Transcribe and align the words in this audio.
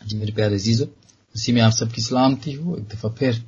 जी 0.00 0.16
मेरे 0.16 0.32
प्यारे 0.32 0.58
जीजो 0.58 0.84
उसी 1.34 1.52
में 1.52 1.60
आप 1.62 1.72
सबकी 1.72 2.02
सलामती 2.02 2.52
हो। 2.52 2.76
एक 2.76 2.84
दफ़ा 2.84 3.10
फिर 3.10 3.38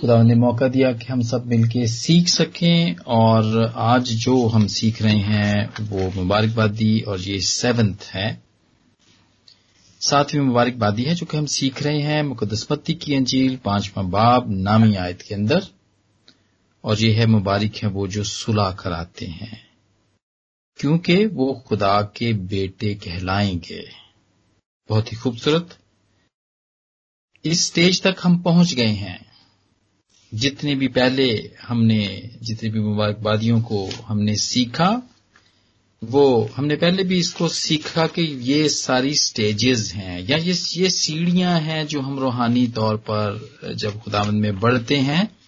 खुदा 0.00 0.22
ने 0.22 0.34
मौका 0.34 0.68
दिया 0.68 0.92
कि 0.92 1.06
हम 1.06 1.22
सब 1.22 1.46
मिलके 1.46 1.86
सीख 1.86 2.28
सकें 2.28 2.96
और 2.96 3.72
आज 3.76 4.10
जो 4.16 4.46
हम 4.46 4.66
सीख 4.66 5.00
रहे 5.02 5.18
हैं, 5.18 5.72
वो 5.80 6.10
मुबारकबादी 6.16 7.00
और 7.00 7.20
ये 7.20 7.40
सेवंथ 7.40 8.04
है। 8.04 8.42
सातवीं 10.00 10.40
मुबारकबादी 10.40 11.02
है 11.02 11.14
जो 11.14 11.26
कि 11.26 11.36
हम 11.36 11.46
सीख 11.46 11.82
रहे 11.82 12.00
हैं 12.00 12.22
मुकदसपत्ति 12.22 12.94
की 12.94 13.14
अंजील, 13.14 13.56
पांचवा 13.56 14.02
बाब, 14.02 14.50
नामी 14.50 14.94
आयत 14.96 15.22
के 15.22 15.34
अंदर। 15.34 15.66
और 16.84 17.00
ये 17.00 17.12
है 17.12 17.26
मुबारक 17.26 17.76
है 17.76 17.88
वो 17.88 18.06
जो 18.08 18.24
सुलह 18.24 18.70
कराते 18.72 19.26
हैं, 19.26 19.62
क्योंकि 20.78 21.24
वो 21.26 21.52
खुदा 21.66 22.00
के 22.16 22.32
बेटे 22.32 22.94
कहलाएँगे। 22.94 23.82
बहुत 24.90 25.12
ही 25.12 25.16
खूबसूरत। 25.16 25.76
इस 27.44 27.66
स्टेज 27.66 28.02
तक 28.02 28.16
हम 28.22 28.38
पहुँच 28.38 28.74
गए 28.74 28.94
हैं। 28.96 29.18
जितने 30.34 30.74
भी 30.74 30.88
पहले 30.88 31.26
हमने, 31.62 32.30
जितने 32.42 32.70
भी 32.70 32.80
मुबारकबादियों 32.80 33.60
को 33.60 33.88
हमने 34.04 34.36
सीखा, 34.36 34.90
वो 36.02 36.50
हमने 36.56 36.76
पहले 36.76 37.04
भी 37.04 37.18
इसको 37.18 37.48
सीखा 37.48 38.06
कि 38.06 38.22
ये 38.22 38.68
सारी 38.68 39.14
स्टेजेस 39.14 39.92
हैं 39.94 40.20
या 40.20 40.36
ये 40.36 40.54
ये 40.74 40.90
सीढ़ियाँ 40.90 41.58
हैं 41.60 41.86
जो 41.86 42.00
हम 42.00 42.18
रूहानी 42.18 42.66
तौर 42.68 42.96
पर 43.10 43.74
जब 43.76 44.00
खुदावंद 44.00 44.40
में 44.42 44.60
बढ़ते 44.60 44.96
हैं 44.96 45.38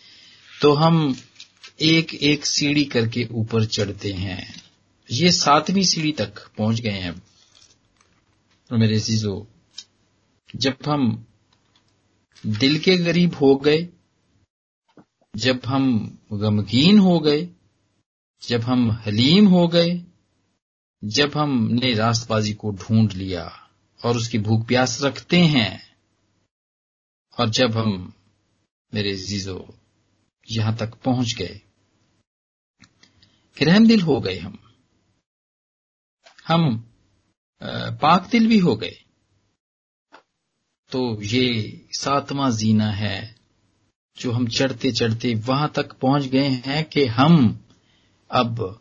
तो 0.60 0.72
हम 0.74 1.16
एक 1.80 2.14
एक 2.14 2.46
सीढ़ी 2.46 2.84
करके 2.84 3.26
ऊपर 3.32 3.64
चढ़ते 3.64 4.12
हैं। 4.12 4.62
ये 5.10 5.30
सातवीं 5.32 5.82
सीढ़ी 5.82 6.12
तक 6.12 6.48
पहुँच 6.58 6.80
गए 6.80 6.98
हैं। 6.98 7.22
मेरे 8.78 8.98
जीजो 8.98 9.48
जब 10.56 10.76
हम 10.88 11.26
दिल 12.46 12.78
के 12.78 12.96
गरीब 12.96 13.34
हो 13.34 13.56
गए, 13.56 13.88
जब 15.36 15.60
हम 15.66 16.18
गमगीन 16.32 16.98
हो 16.98 17.20
गए, 17.20 17.48
जब 18.42 18.60
हम 18.60 18.90
हलीम 18.90 19.46
हो 19.46 19.68
गए, 19.68 20.04
जब 21.04 21.32
हमने 21.36 21.94
रास्तबाजी 21.94 22.52
को 22.52 22.70
ढूंढ 22.70 23.12
लिया 23.12 23.70
और 24.04 24.16
उसकी 24.16 24.38
भूख 24.38 24.66
प्यास 24.66 25.02
रखते 25.02 25.40
हैं, 25.40 25.96
और 27.40 27.48
जब 27.48 27.76
हम, 27.76 28.12
मेरे 28.94 29.16
जीजो 29.16 29.74
यहाँ 30.50 30.76
तक 30.76 30.94
पहुँच 30.94 31.34
गए 31.34 31.60
कि 33.58 33.64
रहम 33.64 33.86
दिल 33.86 34.00
हो 34.00 34.20
गए 34.20 34.38
हम। 34.38 34.58
हम 36.46 36.91
पाक 38.02 38.28
दिल 38.30 38.48
भी 38.48 38.58
हो 38.58 38.76
गए। 38.76 38.96
तो 40.90 41.22
ये 41.22 41.86
सातवां 41.92 42.52
जीना 42.52 42.90
है 42.90 43.36
जो 44.20 44.32
हम 44.32 44.48
चढ़ते 44.48 44.92
चढ़ते 44.92 45.34
वहाँ 45.34 45.72
तक 45.76 45.92
पहुँच 45.92 46.24
गए 46.24 46.48
हैं 46.48 46.84
कि 46.84 47.06
हम 47.06 47.64
अब 48.30 48.80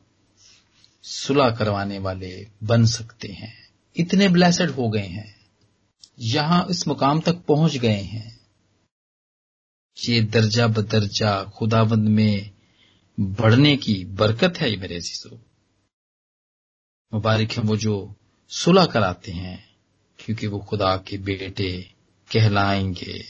सुलह 1.04 1.52
करवाने 1.52 2.00
वाले 2.00 2.48
बन 2.64 2.86
सकते 2.86 3.28
हैं। 3.28 3.70
इतने 3.96 4.30
ब्लेसड 4.30 4.70
हो 4.70 4.90
गए 4.90 5.08
हैं। 5.08 5.46
यहाँ 6.20 6.68
इस 6.70 6.88
मुकाम 6.88 7.20
तक 7.20 7.34
पहुँच 7.34 7.78
गए 7.78 8.02
हैं। 8.02 8.42
ये 10.10 10.22
दर्जा 10.22 10.68
बदर्जा 10.68 11.44
खुदाबंद 11.44 12.10
में 12.10 12.52
बढ़ने 13.20 13.78
की 13.78 14.06
बरकत 14.06 14.58
है 14.58 14.72
ये 14.72 14.78
मेरे 14.78 15.00
जीजो 15.00 15.40
मुबारक 17.14 17.52
है 17.52 17.64
वो 17.64 17.78
जो 17.78 18.16
सुलह 18.52 18.86
कराते 18.86 19.32
हैं, 19.32 19.70
क्योंकि 20.20 20.48
वो 20.48 20.60
खुदा 20.60 20.98
के 20.98 21.18
बेटे 21.18 21.92
कहलाएँगे। 22.34 23.26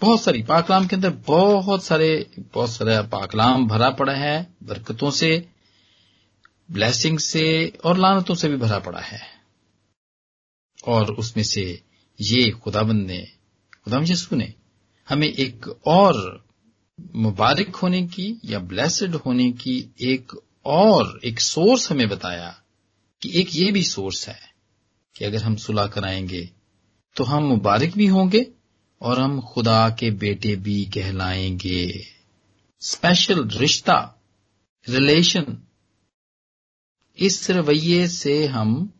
बहुत 0.00 0.22
सारी 0.22 0.42
पाकलाम 0.42 0.86
के 0.86 0.96
अंदर 0.96 1.10
बहुत 1.10 1.84
सारे, 1.84 2.30
बहुत 2.38 2.70
सारा 2.70 3.02
पाकलाम 3.02 3.66
भरा 3.66 3.90
पड़ा 3.90 4.12
है, 4.12 4.54
बरकतों 4.62 5.10
से, 5.10 5.48
ब्लेसिंग 6.70 7.18
से 7.18 7.72
और 7.84 7.98
लानतों 7.98 8.34
से 8.34 8.48
भी 8.48 8.56
भरा 8.56 8.78
पड़ा 8.78 9.00
है। 9.00 9.20
और 10.88 11.14
उसमें 11.14 11.44
से 11.44 11.82
ये 12.20 12.50
खुदाबंद 12.50 13.06
ने, 13.06 13.26
खुदाबंद 13.84 14.10
यसू 14.10 14.36
ने 14.36 14.54
हमें 15.08 15.28
एक 15.28 15.80
और 15.86 16.44
मुबारक 17.14 17.76
होने 17.76 18.06
की 18.06 18.40
या 18.44 18.58
ब्लेसड 18.58 19.14
होने 19.14 19.52
की 19.52 19.94
एक 20.00 20.32
और, 20.64 21.20
एक 21.24 21.40
सोर्स 21.40 21.92
हमें 21.92 22.08
बताया 22.08 22.62
कि 23.22 23.40
एक 23.40 23.48
ये 23.52 23.72
भी 23.72 23.82
सोर्स 23.82 24.28
है। 24.28 24.53
कि 25.16 25.24
अगर 25.24 25.42
हम 25.42 25.56
सुलह 25.56 25.86
कराएँगे 25.86 26.50
तो 27.16 27.24
हम 27.24 27.42
मुबारक 27.42 27.94
भी 27.94 28.06
होंगे 28.06 28.46
और 29.00 29.20
हम 29.20 29.40
खुदा 29.40 29.90
के 29.90 30.10
बेटे 30.10 30.56
भी 30.56 30.84
कहलाएँगे। 30.84 32.06
स्पेशल 32.80 33.48
रिश्ता, 33.48 34.20
रिलेशन, 34.88 35.58
इस 37.18 37.50
रवैये 37.50 38.08
से 38.08 38.46
हम 38.46 38.92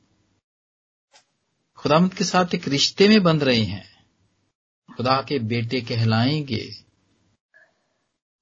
खुदामद 1.76 2.14
के 2.14 2.24
साथ 2.24 2.54
एक 2.54 2.68
रिश्ते 2.68 3.08
में 3.08 3.22
बंध 3.22 3.42
रहे 3.42 3.62
हैं। 3.62 4.06
खुदा 4.96 5.20
के 5.28 5.38
बेटे 5.38 5.80
कहलाएँगे। 5.80 6.74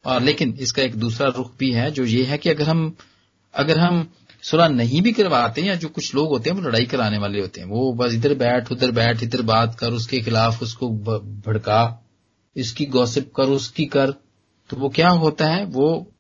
और 0.05 0.23
लेकिन 0.23 0.57
इसका 0.61 0.83
एक 0.83 0.95
दूसरा 0.95 1.29
रुख 1.29 1.57
भी 1.57 1.73
है, 1.73 1.91
जो 1.91 2.05
ये 2.05 2.25
है 2.25 2.39
कि 2.39 2.49
अगर 2.49 2.69
हम 2.69 2.97
अगर 3.55 3.79
हम 3.79 4.15
सुलह 4.43 4.69
नहीं 4.69 5.03
भी 5.03 5.13
करवाते 5.13 5.63
या 5.63 5.75
जो 5.75 5.89
कुछ 5.89 6.15
लोग 6.15 6.29
होते 6.29 6.51
हैं, 6.51 6.57
वो 6.57 6.69
लड़ाई 6.69 6.85
कराने 6.85 7.19
वाले 7.19 7.41
होते 7.41 7.61
हैं। 7.61 7.69
वो 7.69 7.93
बस 7.93 8.13
इधर 8.13 8.35
बैठ, 8.35 8.73
उधर 8.73 8.91
बैठ, 8.91 9.23
इधर 9.23 9.43
बात 9.43 9.79
कर, 9.79 9.93
उसके 9.93 10.21
खिलाफ 10.21 10.63
उसको 10.63 10.89
भड़का, 11.47 12.07
इसकी 12.57 12.87
गौसिप 12.87 13.33
कर, 13.35 13.45
उसकी 13.45 13.87
कर। 13.87 14.11
तो 14.71 14.77
वो 14.77 14.89
क्या 14.89 15.09
होता 15.09 15.47
है? 15.47 15.65
वो 15.65 16.13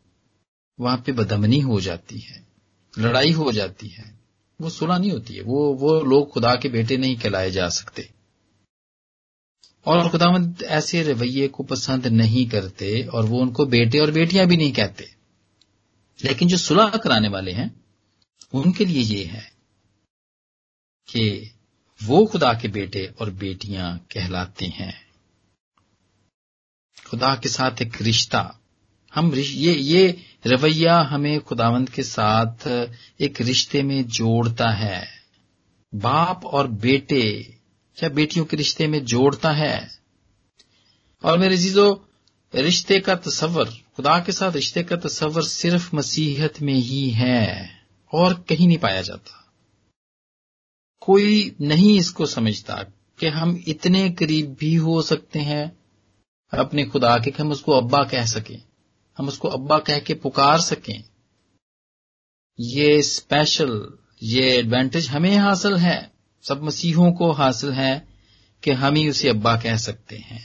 वहाँ 0.80 1.02
पे 1.06 1.12
बदमनी 1.12 1.60
हो 1.60 1.80
जाती 1.80 2.18
है, 2.18 2.46
लड़ाई 2.98 3.30
हो 3.30 3.52
जाती 3.52 3.88
है। 3.88 4.18
वो 4.60 4.70
सुलह 4.70 4.98
नहीं 4.98 5.10
होती 5.10 5.34
है। 5.34 5.42
वो 5.42 5.74
वो 5.74 6.00
लोग 6.00 6.30
खुदा 6.30 6.54
के 6.54 6.68
बेटे 6.68 6.96
नहीं 6.96 7.16
कहलाए 7.16 7.50
जा 7.50 7.68
सकते। 7.68 8.08
और 9.86 10.08
खुदावंद 10.08 10.62
ऐसे 10.62 11.02
रवैये 11.02 11.48
को 11.48 11.62
पसंद 11.62 12.06
नहीं 12.06 12.46
करते 12.46 13.06
और 13.06 13.24
वो 13.24 13.40
उनको 13.40 13.66
बेटे 13.66 13.98
और 13.98 14.10
बेटियाँ 14.10 14.46
भी 14.46 14.56
नहीं 14.56 14.72
कहते। 14.72 15.08
लेकिन 16.24 16.48
जो 16.48 16.56
सुलह 16.56 16.88
कराने 16.88 17.28
वाले 17.28 17.52
हैं 17.52 17.81
उनके 18.54 18.84
लिए 18.84 19.02
ये 19.02 19.24
है 19.24 19.52
कि 21.08 21.54
वो 22.02 22.26
खुदा 22.26 22.54
के 22.54 22.68
बेटे 22.68 23.14
और 23.20 23.30
बेटियाँ 23.30 23.98
कहलाते 23.98 24.66
हैं। 24.66 25.06
खुदा 27.06 27.34
के 27.34 27.48
साथ 27.48 27.82
एक 27.82 28.02
रिश्ता। 28.02 28.58
हम 29.14 29.34
ये 29.34 29.74
ये 29.74 30.24
रवैया 30.46 30.98
हमें 30.98 31.40
खुदावंत 31.40 31.88
के 31.88 32.02
साथ 32.02 32.68
एक 33.20 33.40
रिश्ते 33.40 33.82
में 33.82 34.04
जोड़ता 34.04 34.70
है। 34.70 35.08
बाप 35.94 36.44
और 36.44 36.66
बेटे 36.66 37.56
या 38.02 38.08
बेटियों 38.08 38.44
के 38.44 38.56
रिश्ते 38.56 38.86
में 38.86 39.04
जोड़ता 39.04 39.50
है? 39.50 39.98
और 41.24 41.38
मेरे 41.38 41.56
जीजो 41.56 42.08
रिश्ते 42.54 43.00
का 43.00 43.14
तस्वर 43.14 43.64
खुदा 43.64 44.20
के 44.20 44.32
साथ 44.32 44.52
रिश्ते 44.52 44.82
का 44.82 44.96
तस्वर 44.96 45.42
सिर्फ़ 45.42 45.96
मसीहत 45.96 46.62
में 46.62 46.74
ही 46.74 47.10
है। 47.10 47.81
और 48.12 48.34
कहीं 48.48 48.66
नहीं 48.66 48.78
पाया 48.78 49.02
जाता। 49.02 49.38
कोई 51.02 51.56
नहीं 51.60 51.98
इसको 51.98 52.26
समझता 52.26 52.82
कि 53.18 53.26
हम 53.26 53.62
इतने 53.68 54.10
करीब 54.10 54.56
भी 54.60 54.74
हो 54.74 55.00
सकते 55.02 55.38
हैं, 55.38 55.64
अपने 56.52 56.84
खुदा 56.84 57.16
के 57.18 57.30
हम 57.38 57.50
उसको 57.52 57.72
अब्बा 57.72 58.04
कह 58.04 58.24
सकें, 58.26 58.62
हम 59.18 59.28
उसको 59.28 59.48
अब्बा 59.48 59.78
कह 59.78 59.98
के 59.98 60.14
पुकार 60.14 60.60
सकें। 60.60 61.02
ये 62.58 63.02
स्पेशल 63.02 63.98
ये 64.22 64.50
एडवांटेज 64.58 65.08
हमें 65.08 65.36
हासिल 65.36 65.76
है, 65.76 66.12
सब 66.44 66.62
मसीहों 66.62 67.12
को 67.12 67.30
हासिल 67.32 67.72
है 67.72 68.08
कि 68.62 68.70
हम 68.70 68.94
ही 68.94 69.08
उसे 69.10 69.28
अब्बा 69.28 69.56
कह 69.56 69.76
सकते 69.76 70.16
हैं। 70.16 70.42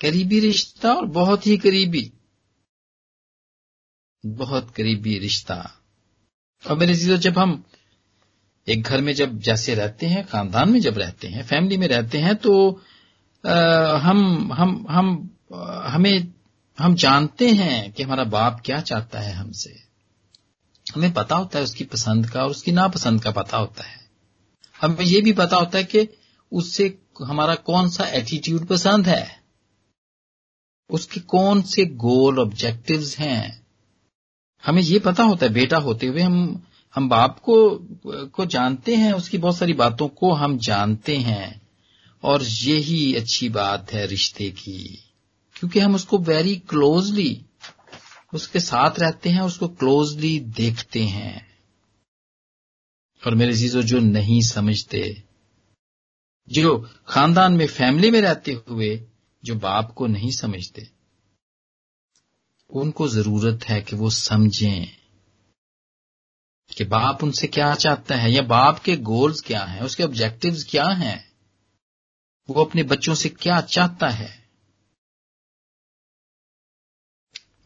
करीबी 0.00 0.40
रिश्ता 0.40 0.92
और 0.92 1.06
बहुत 1.06 1.46
ही 1.46 1.56
करीबी, 1.58 2.12
बहुत 4.24 4.70
करीबी 4.70 5.18
रिश्ता। 5.18 5.80
और 6.70 6.78
मेरे 6.78 6.94
जीजो 6.94 7.16
जब 7.16 7.38
हम 7.38 7.64
एक 8.68 8.82
घर 8.82 9.00
में 9.00 9.14
जब 9.14 9.38
जैसे 9.38 9.74
रहते 9.74 10.06
हैं 10.06 10.26
खानदान 10.26 10.70
में 10.70 10.80
जब 10.80 10.98
रहते 10.98 11.28
हैं 11.28 11.42
फैमिली 11.42 11.76
में 11.76 11.88
रहते 11.88 12.18
हैं 12.18 12.36
तो 12.36 12.80
आ, 13.46 13.96
हम 13.96 14.52
हम 14.52 14.86
हम 14.88 15.30
हमें 15.84 16.34
हम 16.78 16.94
जानते 16.94 17.48
हैं 17.48 17.92
कि 17.92 18.02
हमारा 18.02 18.24
बाप 18.24 18.62
क्या 18.64 18.80
चाहता 18.80 19.20
है 19.20 19.32
हमसे। 19.32 19.82
हमें 20.94 21.12
पता 21.12 21.36
होता 21.36 21.58
है 21.58 21.64
उसकी 21.64 21.84
पसंद 21.84 22.30
का 22.30 22.42
और 22.42 22.50
उसकी 22.50 22.72
नापसंद 22.72 23.22
का 23.22 23.30
पता 23.30 23.56
होता 23.56 23.84
है। 23.84 24.00
हमें 24.80 25.00
यह 25.00 25.22
भी 25.22 25.32
पता 25.32 25.56
होता 25.56 25.78
है 25.78 25.84
कि 25.84 26.08
उससे 26.52 26.98
हमारा 27.24 27.54
कौन 27.54 27.90
सा 27.90 28.04
एटीट्यूड 28.04 28.66
पसंद 28.66 29.08
है? 29.08 29.42
उसके 30.90 31.20
कौन 31.20 31.62
से 31.62 31.84
गोल 31.84 32.38
ऑब्जेक्टिव्स 32.38 33.18
हैं? 33.18 33.63
हमें 34.66 34.82
ये 34.82 34.98
पता 34.98 35.22
होता 35.22 35.46
है, 35.46 35.52
बेटा 35.52 35.76
होते 35.76 36.06
हुए 36.06 36.20
हम 36.20 36.62
हम 36.94 37.08
बाप 37.08 37.38
को 37.38 37.78
को 38.26 38.44
जानते 38.46 38.96
हैं, 38.96 39.12
उसकी 39.12 39.38
बहुत 39.38 39.56
सारी 39.56 39.72
बातों 39.72 40.08
को 40.08 40.32
हम 40.32 40.58
जानते 40.58 41.16
हैं। 41.16 41.62
और 42.22 42.42
यही 42.42 43.14
अच्छी 43.14 43.48
बात 43.48 43.92
है 43.92 44.06
रिश्ते 44.06 44.50
की, 44.50 45.04
क्योंकि 45.56 45.80
हम 45.80 45.94
उसको 45.94 46.18
वेरी 46.18 46.56
क्लोजली 46.56 47.44
उसके 48.34 48.60
साथ 48.60 48.98
रहते 48.98 49.30
हैं, 49.30 49.40
उसको 49.40 49.68
क्लोजली 49.68 50.38
देखते 50.40 51.02
हैं। 51.04 51.46
और 53.26 53.34
मेरे 53.34 53.56
चीज़ों 53.58 53.82
जो 53.82 53.98
नहीं 53.98 54.40
समझते, 54.42 55.22
जो 56.48 56.90
खानदान 57.08 57.52
में 57.52 57.66
फैमिली 57.66 58.10
में 58.10 58.20
रहते 58.20 58.52
हुए, 58.52 59.00
जो 59.44 59.54
बाप 59.54 59.92
को 59.92 60.06
नहीं 60.06 60.30
समझते 60.30 60.93
उनको 62.70 63.08
ज़रूरत 63.08 63.64
है 63.64 63.80
कि 63.82 63.96
वो 63.96 64.10
समझें 64.10 64.86
कि 66.70 66.84
बाप 66.84 67.22
उनसे 67.24 67.46
क्या 67.46 67.74
चाहता 67.74 68.14
है, 68.14 68.30
या 68.32 68.42
बाप 68.42 68.78
के 68.78 68.96
गोल्स 68.96 69.40
क्या 69.40 69.64
हैं, 69.64 69.82
उसके 69.82 70.04
ऑब्जेक्टिव्स 70.04 70.64
क्या 70.64 70.84
हैं, 70.84 71.32
वो 72.48 72.64
अपने 72.64 72.82
बच्चों 72.82 73.14
से 73.14 73.28
क्या 73.28 73.60
चाहता 73.60 74.08
है। 74.08 74.44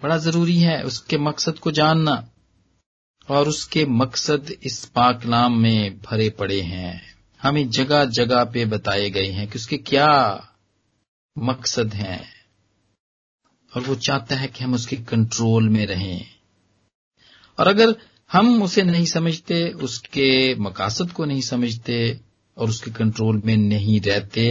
बड़ा 0.03 0.19
ज़रूरी 0.19 0.59
है 0.59 0.83
उसके 0.83 1.19
मकसद 1.19 1.59
को 1.59 1.71
जानना, 1.71 2.29
और 3.31 3.49
उसके 3.49 3.85
मकसद 3.87 4.57
इस 4.63 4.85
पाकलाम 4.85 5.59
में 5.59 5.99
भरे 6.01 6.31
पड़े 6.31 6.61
हैं। 6.61 7.17
हमें 7.43 7.69
जगह 7.71 8.05
जगह 8.05 8.45
पे 8.45 8.65
बताए 8.65 9.11
गए 9.11 9.31
हैं 9.31 9.49
कि 9.49 9.55
उसके 9.55 9.77
क्या 9.77 10.09
मकसद 11.39 11.95
हैं। 11.95 12.38
और 13.73 13.83
वो 13.83 13.95
चाहता 13.97 14.37
है 14.37 14.47
कि 14.49 14.65
हम 14.65 14.75
उसके 14.75 14.97
कंट्रोल 15.05 15.69
में 15.69 15.85
रहें। 15.87 16.27
और 17.59 17.69
अगर 17.69 17.95
हम 18.31 18.63
उसे 18.63 18.83
नहीं 18.83 19.05
समझते, 19.07 19.69
उसके 19.73 20.55
मकासद 20.57 21.13
को 21.13 21.25
नहीं 21.25 21.41
समझते 21.43 22.21
और 22.57 22.69
उसके 22.69 22.91
कंट्रोल 22.91 23.43
में 23.45 23.57
नहीं 23.57 24.01
रहते 24.01 24.51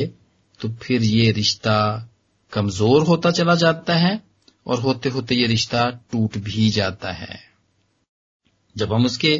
तो 0.60 0.70
फिर 0.82 1.04
ये 1.04 1.32
रिश्ता 1.32 1.80
कमज़ोर 2.54 3.04
होता 3.04 3.32
चला 3.32 3.56
जाता 3.56 3.96
है 3.96 4.20
और 4.66 4.80
होते 4.82 5.10
होते 5.10 5.36
ये 5.36 5.48
रिश्ता 5.48 5.90
टूट 6.12 6.38
भी 6.40 6.70
जाता 6.70 7.12
है। 7.12 7.40
जब 8.76 8.94
हम 8.94 9.06
उसके 9.06 9.38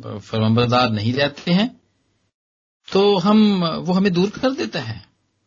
फरमबरदार 0.00 0.90
नहीं 0.90 1.12
रहते 1.12 1.52
हैं 1.52 1.68
तो 2.88 3.16
हम, 3.16 3.64
वो 3.64 3.92
हमें 3.92 4.12
दूर 4.12 4.30
कर 4.30 4.50
देता 4.54 4.80
है 4.80 5.02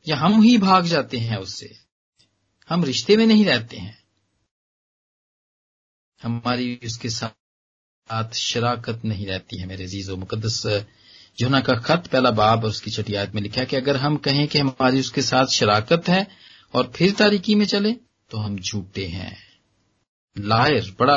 या 0.06 0.18
हम 0.18 0.42
ही 0.42 0.58
भाग 0.58 0.86
जाते 0.86 1.18
हैं 1.20 1.38
उससे। 1.38 1.70
हम 2.70 2.84
रिश्ते 2.84 3.16
में 3.18 3.26
नहीं 3.26 3.46
रहते 3.46 3.78
हैं। 3.78 3.98
हमारी 6.22 6.76
उसके 6.86 7.10
साथ 7.10 8.34
शराकत 8.34 9.02
नहीं 9.06 9.28
रहती 9.28 9.60
है, 9.60 9.66
मेरे 9.66 9.88
जीजो 9.88 10.16
मुकदस 10.18 10.66
जोना 11.38 11.60
का 11.62 11.76
खत, 11.76 12.08
पहला 12.08 12.32
बाब, 12.32 12.64
और 12.64 12.70
उसकी 12.70 12.92
छठी 12.92 13.14
आयत 13.14 13.36
में 13.36 13.42
लिखा 13.42 13.64
कि 13.64 13.76
अगर 13.76 13.98
हम 13.98 14.18
कहें 14.18 14.48
कि 14.48 14.60
हमारी 14.60 15.00
उसके 15.00 15.22
साथ 15.22 15.46
शराकत 15.48 16.10
है 16.10 16.26
और 16.74 16.92
फिर 16.96 17.14
तारीकी 17.14 17.56
में 17.56 17.66
चले 17.66 17.94
तो 18.32 18.38
हम 18.38 18.58
झूठे 18.60 19.06
हैं। 19.08 19.38
लायर, 20.36 20.96
बड़ा 21.00 21.16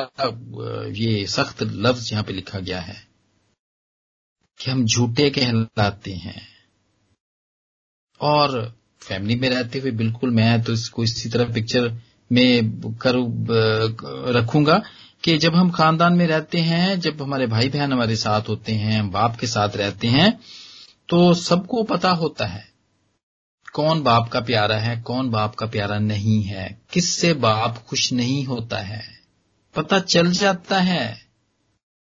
ये 0.88 1.26
सख्त 1.26 1.62
लफ्ज 1.62 2.12
यहाँ 2.12 2.24
पे 2.24 2.32
लिखा 2.32 2.58
गया 2.60 2.80
है 2.80 2.96
कि 4.60 4.70
हम 4.70 4.84
झूठे 4.86 5.28
कहलाते 5.30 6.12
हैं। 6.12 6.46
और 8.20 8.81
फैमिली 9.02 9.34
में 9.34 9.48
रहते 9.50 9.78
हुए 9.78 9.90
बिल्कुल 9.90 10.30
मैं 10.30 10.62
तो 10.62 10.72
इसको 10.72 11.04
इसी 11.04 11.28
तरह 11.28 11.52
पिक्चर 11.54 11.92
में 12.30 12.80
कर 13.02 13.16
रखूँगा 14.34 14.82
कि 15.24 15.36
जब 15.38 15.54
हम 15.54 15.70
खानदान 15.70 16.12
में 16.12 16.26
रहते 16.26 16.58
हैं, 16.58 17.00
जब 17.00 17.22
हमारे 17.22 17.46
भाई 17.46 17.68
बहन 17.68 17.92
हमारे 17.92 18.16
साथ 18.16 18.48
होते 18.48 18.72
हैं, 18.72 19.00
हम 19.00 19.10
बाप 19.10 19.36
के 19.36 19.46
साथ 19.46 19.76
रहते 19.76 20.08
हैं 20.08 20.38
तो 21.08 21.34
सबको 21.34 21.82
पता 21.82 22.10
होता 22.10 22.46
है 22.46 22.70
कौन 23.74 24.02
बाप 24.02 24.28
का 24.28 24.40
प्यारा 24.40 24.76
है, 24.76 25.00
कौन 25.00 25.30
बाप 25.30 25.54
का 25.54 25.66
प्यारा 25.66 25.98
नहीं 25.98 26.42
है, 26.42 26.78
किससे 26.92 27.32
बाप 27.34 27.84
खुश 27.88 28.12
नहीं 28.12 28.44
होता 28.44 28.78
है। 28.78 29.02
पता 29.74 29.98
चल 29.98 30.30
जाता 30.32 30.78
है। 30.80 31.20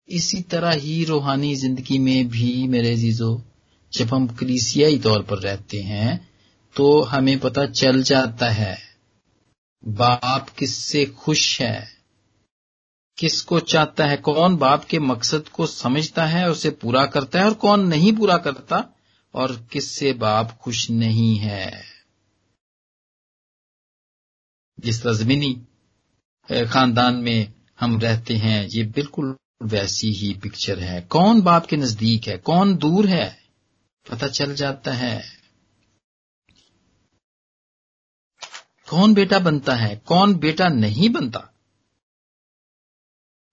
इसी 0.09 0.41
तरह 0.41 0.71
ही 0.71 1.03
रूहानी 1.05 1.55
ज़िंदगी 1.55 1.97
में 1.99 2.27
भी 2.27 2.67
मेरे 2.67 2.95
जीजो, 2.95 3.41
जब 3.93 4.13
हम 4.13 4.27
कलीसियाई 4.27 4.97
तौर 4.99 5.21
पर 5.21 5.37
रहते 5.37 5.81
हैं 5.81 6.26
तो 6.77 7.01
हमें 7.01 7.39
पता 7.39 7.65
चल 7.65 8.01
जाता 8.03 8.49
है, 8.49 8.77
बाप 9.83 10.49
किससे 10.49 11.05
खुश 11.05 11.61
है, 11.61 11.87
किसको 13.17 13.59
चाहता 13.59 14.05
है, 14.05 14.17
कौन 14.17 14.55
बाप 14.57 14.85
के 14.85 14.99
मकसद 14.99 15.47
को 15.47 15.67
समझता 15.67 16.25
है, 16.25 16.49
उसे 16.49 16.69
पूरा 16.69 17.05
करता 17.05 17.39
है 17.39 17.45
और 17.45 17.53
कौन 17.53 17.87
नहीं 17.87 18.15
पूरा 18.15 18.37
करता, 18.37 18.83
और 19.33 19.55
किससे 19.71 20.13
बाप 20.13 20.51
खुश 20.61 20.89
नहीं 20.89 21.35
है। 21.37 21.83
जिस 24.79 25.01
तरह 25.03 25.13
जमीनी 25.13 25.53
खानदान 26.49 27.15
में 27.15 27.53
हम 27.79 27.99
रहते 27.99 28.35
हैं, 28.35 28.67
ये 28.67 28.83
बिल्कुल 28.83 29.35
वैसी 29.63 30.11
ही 30.11 30.33
पिक्चर 30.33 30.79
है। 30.79 31.01
कौन 31.01 31.41
बाप 31.41 31.65
के 31.65 31.77
नज़दीक 31.77 32.27
है, 32.27 32.37
कौन 32.37 32.75
दूर 32.75 33.07
है, 33.07 33.37
पता 34.05 34.27
चल 34.27 34.55
जाता 34.55 34.93
है। 34.93 35.36
कौन 38.87 39.13
बेटा 39.13 39.39
बनता 39.39 39.75
है 39.75 39.95
कौन 40.05 40.33
बेटा 40.35 40.67
नहीं 40.67 41.09
बनता? 41.09 41.39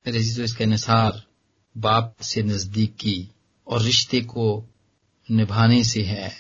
मेरे 0.07 0.19
तो 0.35 0.43
इसके 0.43 0.65
अनुसार 0.65 1.23
बाप 1.77 2.15
से 2.23 2.43
नजदीकी 2.43 3.31
और 3.67 3.83
रिश्ते 3.83 4.21
को 4.21 4.47
निभाने 5.29 5.83
से 5.85 6.03
है। 6.03 6.33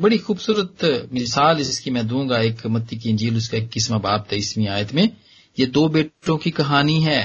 बड़ी 0.00 0.18
खूबसूरत 0.18 1.08
मिसाल 1.12 1.60
इसकी 1.60 1.90
मैं 1.90 2.06
दूँगा 2.08 2.38
एक 2.38 2.66
मत्ती 2.66 2.96
की 2.96 3.10
इंजील 3.10 3.36
उसका 3.36 3.58
इक्कीसवा 3.58 3.98
बाप 3.98 4.26
तेईसवीं 4.30 4.68
आयत 4.68 4.92
में 4.92 5.08
ये 5.58 5.66
दो 5.66 5.88
बेटों 5.88 6.36
की 6.36 6.50
कहानी 6.50 7.00
है। 7.00 7.22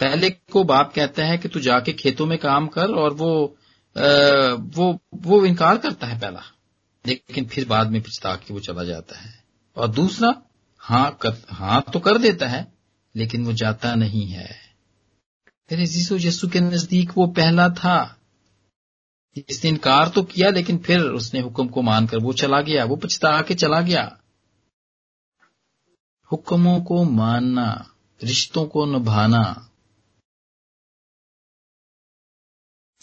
पहले 0.00 0.30
को 0.30 0.64
बाप 0.64 0.92
कहता 0.94 1.24
है 1.24 1.38
कि 1.38 1.48
तू 1.48 1.60
जाके 1.60 1.92
खेतों 1.92 2.26
में 2.26 2.38
काम 2.38 2.66
कर 2.66 2.94
और 2.94 3.14
वो 3.14 3.56
आ, 3.96 4.02
वो 4.54 5.00
वो 5.14 5.44
इनकार 5.46 5.78
करता 5.78 6.06
है 6.06 6.18
पहला। 6.20 6.42
लेकिन 7.06 7.46
फिर 7.46 7.68
बाद 7.68 7.90
में 7.90 8.02
पिछता 8.02 8.36
के 8.36 8.54
वो 8.54 8.60
चला 8.60 8.84
जाता 8.84 9.18
है। 9.18 9.44
और 9.76 9.88
दूसरा 9.88 10.42
हाँ 10.78 11.18
कर 11.22 11.42
हाँ 11.50 11.84
तो 11.92 12.00
कर 12.00 12.18
देता 12.18 12.48
है, 12.48 12.72
लेकिन 13.16 13.46
वो 13.46 13.52
जाता 13.52 13.94
नहीं 13.94 14.26
है। 14.26 14.72
जीसु 15.72 16.16
यस्सु 16.16 16.48
के 16.48 16.60
नज़दीक 16.60 17.12
वो 17.16 17.26
पहला 17.26 17.68
था। 17.68 18.18
इसने 19.36 19.70
इनकार 19.70 20.08
तो 20.08 20.22
किया, 20.22 20.50
लेकिन 20.50 20.78
फिर 20.78 21.00
उसने 21.00 21.40
हुक्म 21.40 21.68
को 21.68 21.82
मानकर 21.82 22.18
वो 22.18 22.32
चला 22.32 22.60
गया, 22.60 22.84
वो 22.84 22.96
पछता 22.96 23.42
के 23.42 23.54
चला 23.54 23.80
गया। 23.80 24.20
हुक्मों 26.32 26.80
को 26.80 27.04
मानना, 27.04 27.94
रिश्तों 28.22 28.66
को 28.66 28.86
निभाना, 28.86 29.70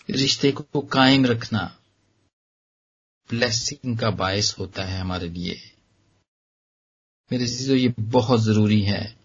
रिश्ते 0.09 0.51
को 0.51 0.81
कायम 0.81 1.25
रखना। 1.25 1.78
ब्लेसिंग 3.33 3.97
का 3.97 4.09
बायस 4.09 4.55
होता 4.59 4.83
है 4.83 4.99
हमारे 4.99 5.29
लिए। 5.29 5.55
मेरे 7.31 7.47
चीज़ों, 7.47 7.77
ये 7.77 7.93
बहुत 7.99 8.41
ज़रूरी 8.41 8.81
है 8.81 9.15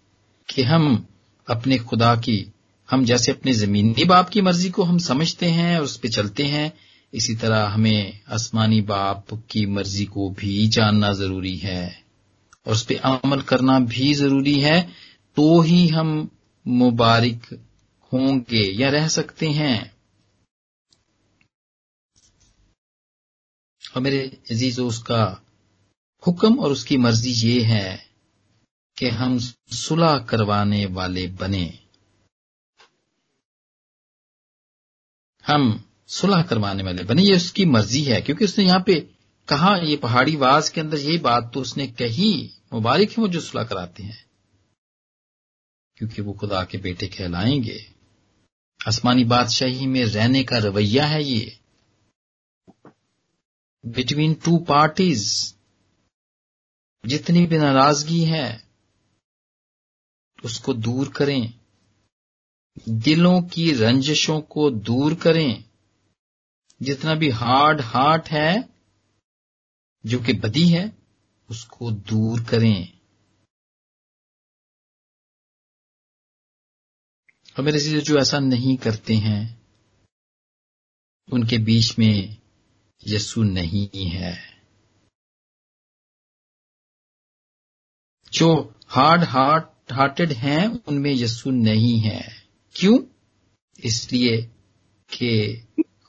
कि 0.49 0.63
हम 0.63 1.07
अपने 1.49 1.79
खुदा 1.79 2.17
की, 2.17 2.53
हम 2.91 3.05
जैसे 3.05 3.33
अपने 3.33 3.53
जमीनी 3.53 4.05
बाप 4.05 4.29
की 4.29 4.41
मर्ज़ी 4.41 4.71
को 4.71 4.83
हम 4.83 4.99
समझते 4.99 5.47
हैं 5.47 5.77
और 5.79 5.85
उस 5.85 5.97
पर 5.97 6.09
चलते 6.09 6.43
हैं, 6.43 6.73
इसी 7.15 7.35
तरह 7.35 7.67
हमें 7.67 8.21
आसमानी 8.29 8.81
बाप 8.81 9.27
की 9.51 9.67
मर्ज़ी 9.67 10.05
को 10.05 10.31
भी 10.31 10.67
जानना 10.69 11.13
ज़रूरी 11.13 11.57
है 11.57 12.05
और 12.67 12.73
उस 12.73 12.83
पर 12.83 12.95
अमल 12.95 13.41
करना 13.41 13.79
भी 13.81 14.15
ज़रूरी 14.15 14.61
है 14.61 14.81
तो 15.37 15.61
ही 15.61 15.89
हम 15.89 16.31
मुबारक 16.67 17.59
होंगे 18.13 18.63
या 18.83 18.91
रह 18.91 19.09
सकते 19.09 19.49
हैं। 19.49 19.94
और 23.95 24.03
मेरे 24.03 24.43
अज़ीज़, 24.51 24.81
उसका 24.81 25.41
हुक्म 26.27 26.61
और 26.61 26.73
उसकी 26.73 26.97
मर्ज़ी 26.97 27.31
ये 27.31 27.63
है 27.63 28.07
कि 28.99 29.09
हम 29.09 29.39
सुलह 29.73 30.19
करवाने 30.19 30.87
वाले 30.87 31.27
बने। 31.27 31.79
हम 35.47 35.91
सुलह 36.07 36.43
करवाने 36.43 36.83
वाले 36.83 37.03
बने, 37.03 37.23
ये 37.23 37.37
उसकी 37.37 37.65
मर्ज़ी 37.65 38.03
है, 38.03 38.21
क्योंकि 38.21 38.45
उसने 38.45 38.65
यहाँ 38.65 38.83
पे 38.87 39.11
कहा, 39.49 39.77
ये 39.77 39.97
पहाड़ी 39.97 40.37
वास 40.37 40.69
के 40.69 40.81
अंदर 40.81 40.99
यही 40.99 41.19
बात 41.19 41.51
तो 41.55 41.61
उसने 41.61 41.87
कही, 41.87 42.51
मुबारक 42.73 43.09
है 43.09 43.15
वो 43.19 43.29
जो 43.29 43.41
सुलह 43.41 43.65
कराते 43.65 44.03
हैं। 44.03 44.27
क्योंकि 45.97 46.23
वो 46.23 46.33
खुदा 46.33 46.65
के 46.65 46.79
बेटे 46.79 47.07
कहलाएँगे। 47.07 47.93
आसमानी 48.89 49.25
बादशाही 49.25 49.87
में 49.87 50.05
रहने 50.05 50.45
का 50.45 50.59
रवैया 50.59 51.07
है 51.07 51.25
ये। 51.25 51.59
बिटवीन 53.87 54.35
टू 54.35 54.59
पार्टीज़ 54.59 55.55
जितनी 57.07 57.47
भी 57.47 57.59
नाराज़गी 57.59 58.25
है, 58.25 58.69
उसको 60.45 60.75
दूर 60.75 61.09
करें। 61.09 61.61
दिलों 62.89 63.43
की 63.43 63.73
रंजिशों 63.73 64.41
को 64.41 64.71
दूर 64.71 65.15
करें। 65.15 65.65
जितना 66.83 67.15
भी 67.15 67.31
हार्ड 67.31 67.81
हार्ट 67.81 68.29
है, 68.29 68.69
जो 70.07 70.19
कि 70.19 70.33
बदी 70.33 70.69
है, 70.69 70.97
उसको 71.51 71.91
दूर 71.91 72.45
करें। 72.45 73.01
और 77.57 77.65
मेरे 77.65 78.01
जो 78.01 78.19
ऐसा 78.19 78.39
नहीं 78.39 78.77
करते 78.77 79.15
हैं, 79.15 79.67
उनके 81.33 81.59
बीच 81.59 81.99
में 81.99 82.44
यस्सु 83.07 83.43
नहीं 83.43 84.07
है। 84.07 84.61
जो 88.33 88.75
हार्ड 88.87 89.23
हार्ट 89.23 89.93
हार्टेड 89.93 90.33
हैं, 90.33 90.85
उनमें 90.85 91.13
यस्सु 91.13 91.51
नहीं 91.51 91.99
है। 91.99 92.49
क्यों? 92.75 92.99
इसलिए 93.85 94.43
कि 95.11 95.57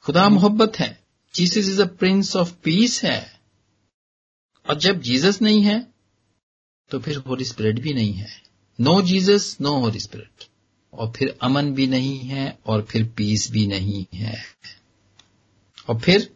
खुदा 0.01 0.29
मोहब्बत 0.29 0.79
है। 0.79 1.03
Jesus 1.35 1.57
is 1.57 1.81
a 1.81 1.85
prince 1.85 2.35
of 2.35 2.53
peace 2.63 3.03
है। 3.03 3.41
और 4.69 4.79
जब 4.79 5.01
जीसस 5.01 5.41
नहीं 5.41 5.61
है 5.63 5.93
तो 6.89 6.99
फिर 6.99 7.17
होली 7.17 7.45
स्पिरिट 7.45 7.79
भी 7.79 7.93
नहीं 7.93 8.13
है। 8.13 8.41
No 8.79 9.01
Jesus 9.01 9.57
no 9.61 9.79
Holy 9.79 9.99
Spirit 9.99 10.45
और 10.93 11.11
फिर 11.11 11.37
अमन 11.41 11.73
भी 11.73 11.87
नहीं 11.87 12.19
है, 12.19 12.59
और 12.65 12.81
फिर 12.81 13.13
पीस 13.17 13.51
भी 13.51 13.67
नहीं 13.67 14.05
है। 14.13 14.45
और 15.89 15.99
फिर 15.99 16.34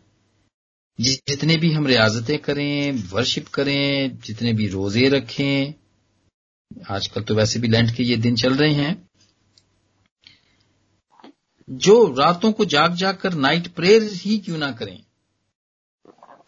जितने 1.00 1.56
भी 1.56 1.72
हम 1.72 1.88
रियाजतें 1.88 2.40
करें 2.40 2.92
वर्शिप 3.10 3.48
करें, 3.48 4.20
जितने 4.20 4.54
भी 4.54 4.68
रोज़े 4.68 5.10
रखें, 5.10 5.74
आजकल 6.90 7.22
तो 7.22 7.36
वैसे 7.36 7.60
भी 7.60 7.68
लैंड 7.68 7.92
के 7.92 8.04
ये 8.04 8.18
दिन 8.18 8.36
चल 8.36 8.56
रहे 8.56 8.74
हैं, 8.74 9.10
जो 11.70 12.14
रातों 12.14 12.52
को 12.52 12.66
जाग 12.66 12.96
जाग 12.96 13.16
कर 13.16 13.34
नाइट 13.34 13.68
प्रेयर 13.68 14.04
ही 14.04 14.38
क्यों 14.38 14.58
ना 14.58 14.72
करें? 14.72 15.04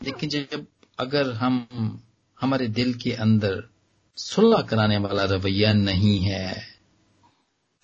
लेकिन 0.03 0.29
जब 0.29 0.67
अगर 0.99 1.31
हम, 1.31 1.67
हमारे 2.41 2.67
दिल 2.67 2.93
के 2.93 3.11
अंदर 3.11 3.69
सुलह 4.17 4.61
कराने 4.61 4.97
वाला 4.97 5.23
रवैया 5.23 5.73
नहीं 5.73 6.19
है, 6.19 6.67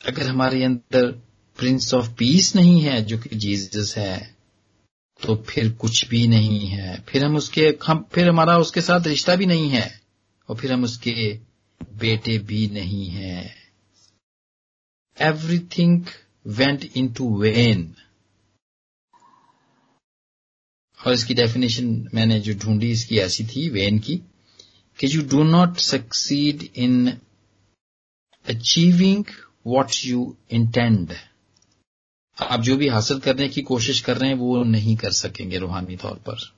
अगर 0.06 0.28
हमारे 0.28 0.64
अंदर 0.64 1.12
प्रिंस 1.58 1.94
ऑफ़ 1.94 2.12
पीस 2.14 2.56
नहीं 2.56 2.82
है, 2.82 3.02
जो 3.02 3.18
कि 3.18 3.36
जीसस 3.36 3.98
है 3.98 4.37
तो 5.24 5.36
फिर 5.36 5.72
कुछ 5.72 6.08
भी 6.08 6.28
नहीं 6.28 6.68
है। 6.68 7.02
फिर 7.02 7.26
हम 7.26 7.36
उसके, 7.36 7.78
हम, 7.88 8.06
फिर 8.12 8.30
हमारा 8.30 8.58
उसके 8.58 8.82
साथ 8.82 9.08
रिश्ता 9.08 9.36
भी 9.36 9.46
नहीं 9.46 9.70
है। 9.70 10.02
और 10.50 10.58
फिर 10.58 10.74
हम 10.74 10.84
उसके 10.84 11.40
बेटे 11.84 12.38
भी 12.38 12.68
नहीं 12.68 13.10
हैं। 13.10 13.56
Everything 15.22 16.06
went 16.48 16.84
in 16.96 17.14
to 17.14 17.42
vain 17.42 17.96
और 21.08 21.14
इसकी 21.14 21.34
डेफिनेशन 21.34 22.10
मैंने 22.14 22.40
जो 22.40 22.54
ढूंढी, 22.54 22.92
इसकी 22.92 23.18
ऐसी 23.18 23.46
थी 23.46 23.70
वेन 23.70 24.00
की, 24.00 24.18
कि 25.00 25.16
you 25.16 25.22
do 25.22 25.44
not 25.44 25.78
succeed 25.78 26.70
in 26.76 27.12
achieving 28.50 29.26
what 29.68 29.92
you 30.06 30.38
intend 30.52 31.14
आप 32.42 32.60
जो 32.60 32.78
भी 32.78 32.88
हासिल 32.88 33.20
करने 33.20 33.50
की 33.50 33.62
कोशिश 33.62 34.02
कर 34.02 34.18
रहे 34.18 34.30
हैं, 34.30 34.38
वो 34.38 34.64
नहीं 34.64 34.98
कर 34.98 35.12
सकेंगे 35.12 35.58
रूहानी 35.58 35.98
तौर 35.98 36.24
पर। 36.30 36.58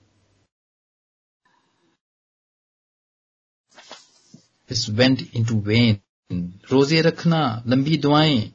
इस 4.71 4.89
वेंट 4.89 5.31
इन 5.33 5.45
टू 5.45 5.62
वेन 5.62 6.59
रोज़े 6.71 7.01
रखना, 7.01 7.63
लंबी 7.67 7.98
दुआएँ, 7.98 8.53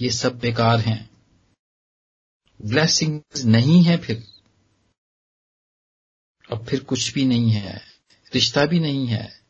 ये 0.00 0.10
सब 0.10 0.38
बेकार 0.38 0.78
हैं। 0.80 1.10
ब्लेसिंग 2.62 3.22
नहीं 3.44 3.84
है 3.84 3.96
फिर। 3.96 4.26
और 6.52 6.64
फिर 6.64 6.84
कुछ 6.84 7.14
भी 7.14 7.24
नहीं 7.24 7.50
है। 7.50 7.82
रिश्ता 8.34 8.66
भी 8.66 8.80
नहीं 8.80 9.06
है। 9.06 9.42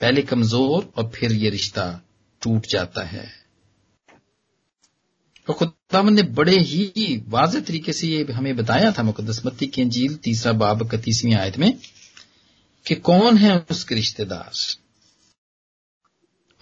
पहले 0.00 0.22
कमज़ोर 0.22 0.92
और 0.96 1.10
फिर 1.10 1.32
ये 1.32 1.50
रिश्ता 1.50 2.02
टूट 2.42 2.66
जाता 2.66 3.02
है। 3.02 3.41
और 5.48 5.54
खुदावन 5.54 6.14
ने 6.14 6.22
बड़े 6.22 6.60
ही 6.60 7.22
वाज 7.28 7.56
तरीके 7.66 7.92
से 7.92 8.06
ये 8.06 8.32
हमें 8.32 8.56
बताया 8.56 8.92
था 8.92 9.02
मुकदसमती 9.02 9.66
की 9.66 9.82
अंजील, 9.82 10.14
तीसरा 10.14 10.52
बाब 10.52 10.82
इकतीसवीं 10.82 11.34
आयत 11.34 11.58
में, 11.58 11.78
कि 12.86 12.94
कौन 12.94 13.36
है 13.36 13.66
उसके 13.70 13.94
रिश्तेदार? 13.94 14.52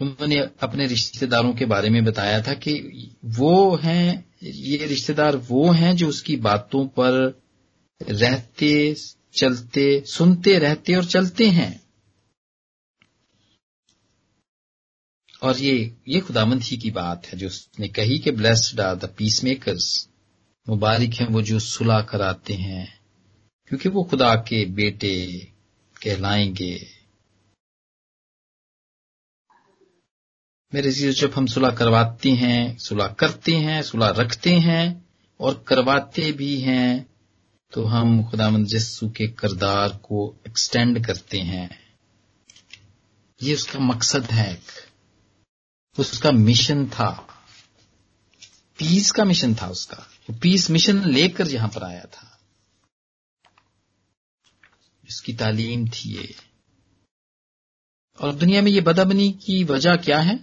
उन्होंने 0.02 0.37
अपने 0.60 0.87
रिश्तेदारों 0.87 1.54
के 1.54 1.64
बारे 1.64 1.90
में 1.90 2.04
बताया 2.04 2.42
था 2.42 2.54
कि 2.54 2.75
वो 3.25 3.76
हैं, 3.76 4.25
ये 4.42 4.87
रिश्तेदार 4.87 5.37
वो 5.37 5.70
हैं 5.70 5.96
जो 5.96 6.08
उसकी 6.08 6.37
बातों 6.37 6.87
पर 6.87 7.40
रहते, 8.08 8.96
चलते, 9.34 10.02
सुनते, 10.06 10.58
रहते 10.58 10.94
और 10.94 11.04
चलते 11.04 11.46
हैं। 11.46 11.89
और 15.42 15.59
ये 15.59 15.97
ये 16.09 16.20
खुदामंद 16.20 16.62
ही 16.62 16.76
की 16.76 16.90
बात 16.90 17.26
है 17.26 17.38
जो 17.38 17.47
उसने 17.47 17.88
कही 17.88 18.18
कि 18.18 18.30
blessed 18.30 18.80
are 18.80 18.94
the 18.94 19.14
piece 19.18 19.42
makers 19.44 20.09
मुबारक 20.68 21.14
हैं 21.14 21.26
वो 21.26 21.42
जो 21.42 21.59
सुलह 21.59 22.00
कराते 22.02 22.54
हैं, 22.54 22.87
क्योंकि 23.70 23.88
वो 23.88 24.02
खुदा 24.04 24.35
के 24.49 24.64
बेटे 24.64 25.14
कहलाएँगे। 26.02 26.75
मेरे 30.73 30.90
जीव 30.90 31.12
जब 31.12 31.32
हम 31.35 31.47
सुलह 31.47 31.70
करवाते 31.70 32.30
हैं, 32.30 32.78
सुलह 32.78 33.06
करते 33.09 33.54
हैं, 33.56 33.82
सुलह 33.82 34.09
रखते 34.09 34.54
हैं 34.59 35.09
और 35.40 35.64
करवाते 35.68 36.32
भी 36.32 36.61
हैं 36.61 37.06
तो 37.73 37.85
हम 37.85 38.23
खुदामंद 38.30 38.66
जस्सू 38.66 39.09
के 39.11 39.26
करदार 39.28 39.88
को 40.04 40.37
एक्सटेंड 40.49 41.04
करते 41.06 41.38
हैं। 41.40 41.70
ये 43.42 43.54
उसका 43.54 43.78
मकसद 43.78 44.25
है। 44.25 44.59
उसका 45.99 46.30
मिशन 46.30 46.87
था। 46.87 47.11
पीस 48.78 49.11
का 49.11 49.25
मिशन 49.25 49.54
था 49.54 49.68
उसका। 49.68 50.06
पीस 50.42 50.70
मिशन 50.70 51.04
लेकर 51.04 51.49
यहाँ 51.49 51.68
पर 51.68 51.85
आया 51.85 52.04
था। 52.04 52.26
उसकी 55.09 55.32
तालीम 55.32 55.88
थी 55.88 56.16
ये। 56.16 56.35
और 58.20 58.35
दुनिया 58.35 58.62
में 58.62 58.70
ये 58.73 58.80
बदबनी 58.80 59.30
की 59.32 59.62
वजह 59.64 59.97
क्या 59.97 60.20
है? 60.20 60.37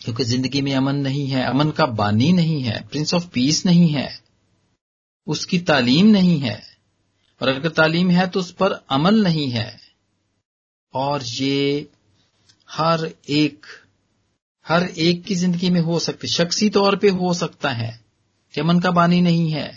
क्योंकि 0.00 0.24
ज़िंदगी 0.24 0.60
में 0.62 0.74
अमन 0.74 0.96
नहीं 0.96 1.26
है, 1.26 1.44
अमन 1.44 1.70
का 1.70 1.86
बानी 1.86 2.32
नहीं 2.32 2.62
है 2.62 2.80
प्रिंस 2.88 3.14
ऑफ़ 3.14 3.28
पीस 3.28 3.64
नहीं 3.66 3.88
है, 3.88 4.08
उसकी 5.26 5.58
तालीम 5.58 6.06
नहीं 6.06 6.38
है। 6.40 6.62
और 7.40 7.48
अगर 7.48 7.68
तालीम 7.68 8.10
है 8.10 8.26
तो 8.26 8.40
उस 8.40 8.50
पर 8.52 8.72
अमल 8.90 9.22
नहीं 9.22 9.48
है। 9.50 9.80
और 10.94 11.22
ये 11.22 11.88
हर 12.70 13.14
एक 13.28 13.66
हर 14.66 14.82
एक 14.84 15.24
की 15.24 15.34
ज़िंदगी 15.34 15.70
में 15.70 15.80
हो 15.80 15.98
सकती, 15.98 16.28
शख्सी 16.28 16.70
तौर 16.70 16.96
पे 16.96 17.08
हो 17.08 17.34
सकता 17.34 17.70
है 17.70 18.04
कि 18.54 18.60
अमन 18.60 18.80
का 18.80 18.90
बानी 18.90 19.20
नहीं 19.20 19.50
है। 19.50 19.68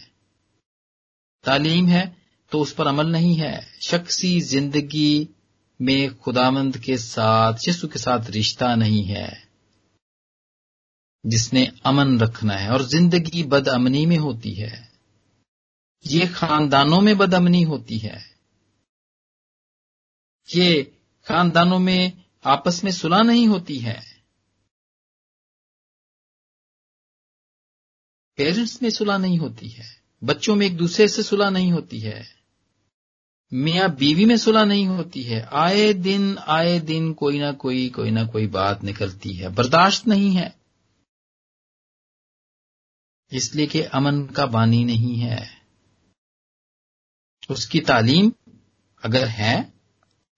तालीम 1.43 1.87
है 1.87 2.17
तो 2.51 2.59
उस 2.59 2.73
पर 2.73 2.87
अमल 2.87 3.07
नहीं 3.07 3.35
है। 3.35 3.67
शख्सी 3.81 4.41
ज़िंदगी 4.41 5.29
में 5.81 6.15
खुदामंद 6.15 6.77
के 6.77 6.97
साथ, 6.97 7.53
यीशु 7.67 7.87
के 7.87 7.99
साथ 7.99 8.29
रिश्ता 8.29 8.75
नहीं 8.75 9.03
है। 9.03 9.49
जिसने 11.25 11.71
अमन 11.85 12.19
रखना 12.19 12.53
है 12.53 12.71
और 12.71 12.83
ज़िंदगी 12.83 13.43
बदअमनी 13.43 14.05
में 14.05 14.17
होती 14.17 14.53
है। 14.53 14.89
ये 16.05 16.27
खानदानों 16.27 17.01
में 17.01 17.17
बदअमनी 17.17 17.61
होती 17.63 17.97
है। 17.97 18.19
ये 20.55 20.83
खानदानों 21.27 21.79
में 21.79 22.23
आपस 22.45 22.83
में 22.83 22.91
सुलह 22.91 23.21
नहीं 23.21 23.47
होती 23.47 23.77
है। 23.77 24.23
पेरेंट्स 28.37 28.83
में 28.83 28.89
सुलह 28.89 29.17
नहीं 29.17 29.37
होती 29.37 29.69
है। 29.69 30.03
बच्चों 30.23 30.55
में 30.55 30.67
एक 30.67 30.77
दूसरे 30.77 31.07
से 31.07 31.23
सुलह 31.23 31.49
नहीं 31.49 31.71
होती 31.71 31.99
है। 31.99 32.27
मियाँ 33.53 33.95
बीवी 33.95 34.25
में 34.25 34.37
सुलह 34.37 34.65
नहीं 34.65 34.87
होती 34.87 35.23
है। 35.23 35.41
आए 35.41 35.93
दिन 35.93 36.37
आए 36.37 36.79
दिन 36.79 37.13
कोई 37.13 37.39
ना 37.39 37.51
कोई 37.51 37.89
कोई 37.89 38.11
ना 38.11 38.25
कोई 38.25 38.47
बात 38.47 38.83
निकलती 38.83 39.33
है। 39.33 39.49
बर्दाश्त 39.49 40.07
नहीं 40.07 40.31
है। 40.31 40.59
इसलिए 43.31 43.67
कि 43.67 43.81
अमन 43.81 44.25
का 44.25 44.45
बानी 44.45 44.85
नहीं 44.85 45.15
है। 45.15 45.61
उसकी 47.49 47.79
तालीम 47.79 48.31
अगर 49.03 49.27
है 49.27 49.78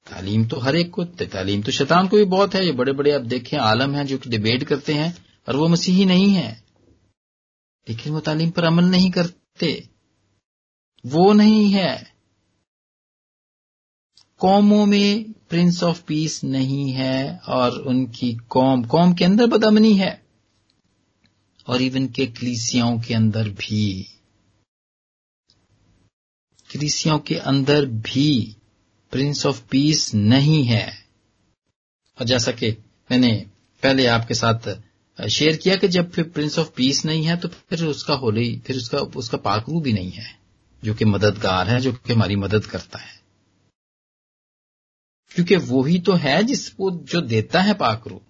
तालीम 0.09 0.47
तो 0.47 0.59
हर 0.59 0.75
एक 0.75 0.91
को, 0.91 1.05
तालीम 1.05 1.63
तो 1.63 1.71
शैतान 1.71 2.07
को 2.07 2.17
भी 2.17 2.23
बहुत 2.23 2.55
है। 2.55 2.65
ये 2.65 2.71
बड़े 2.71 2.91
बड़े 2.91 3.11
आप 3.11 3.21
देखें, 3.21 3.57
आलम 3.57 3.95
हैं 3.95 4.05
जो 4.05 4.17
कि 4.17 4.29
डिबेट 4.29 4.63
करते 4.63 4.93
हैं, 4.93 5.25
और 5.49 5.55
वो 5.55 5.67
मसीही 5.67 6.05
नहीं 6.05 6.29
है। 6.29 6.63
लेकिन 7.89 8.13
वो 8.13 8.19
तालीम 8.19 8.49
पर 8.49 8.63
अमल 8.63 8.83
नहीं 8.83 9.11
करते। 9.11 9.89
वो 11.05 11.33
नहीं 11.33 11.71
है। 11.71 12.13
कौमों 14.39 14.85
में 14.85 15.31
प्रिंस 15.31 15.83
ऑफ़ 15.83 16.03
पीस 16.03 16.43
नहीं 16.43 16.91
है, 16.91 17.37
और 17.37 17.81
उनकी 17.81 18.33
कौम 18.33 18.83
कौम 18.83 19.13
के 19.13 19.25
अंदर 19.25 19.47
बदमनी 19.47 19.93
है, 19.93 20.25
और 21.67 21.81
इवन 21.81 22.07
के 22.07 22.25
कलीसियाओं 22.25 22.99
के 22.99 23.13
अंदर 23.13 23.49
भी। 23.49 24.03
कलीसियों 26.73 27.19
के 27.19 27.35
अंदर 27.35 27.85
भी 27.85 28.57
प्रिंस 29.11 29.45
ऑफ़ 29.45 29.61
पीस 29.71 30.13
नहीं 30.15 30.63
है। 30.63 30.87
और 32.19 32.25
जैसा 32.25 32.51
कि 32.51 32.71
मैंने 33.11 33.33
पहले 33.83 34.05
आपके 34.05 34.33
साथ 34.33 34.69
शेयर 35.29 35.55
किया 35.55 35.75
कि 35.75 35.87
जब 35.87 36.11
फिर 36.11 36.29
प्रिंस 36.29 36.59
ऑफ़ 36.59 36.69
पीस 36.75 37.05
नहीं 37.05 37.25
है 37.25 37.37
तो 37.37 37.47
फिर 37.47 37.85
उसका 37.85 38.13
होली, 38.13 38.61
फिर 38.65 38.77
उसका 38.77 38.97
उसका 38.97 39.37
पाकरू 39.37 39.79
भी 39.79 39.93
नहीं 39.93 40.11
है, 40.11 40.39
जो 40.83 40.93
कि 40.93 41.05
मददगार 41.05 41.69
है, 41.69 41.79
जो 41.81 41.93
कि 41.93 42.13
हमारी 42.13 42.35
मदद 42.35 42.65
करता 42.65 42.99
है। 42.99 43.19
क्योंकि 45.31 45.55
वो 45.55 45.83
ही 45.83 45.99
तो 45.99 46.13
है 46.13 46.43
जिसको 46.43 46.91
जो 46.91 47.21
देता 47.21 47.61
है 47.61 47.73
पाकरू 47.73 48.21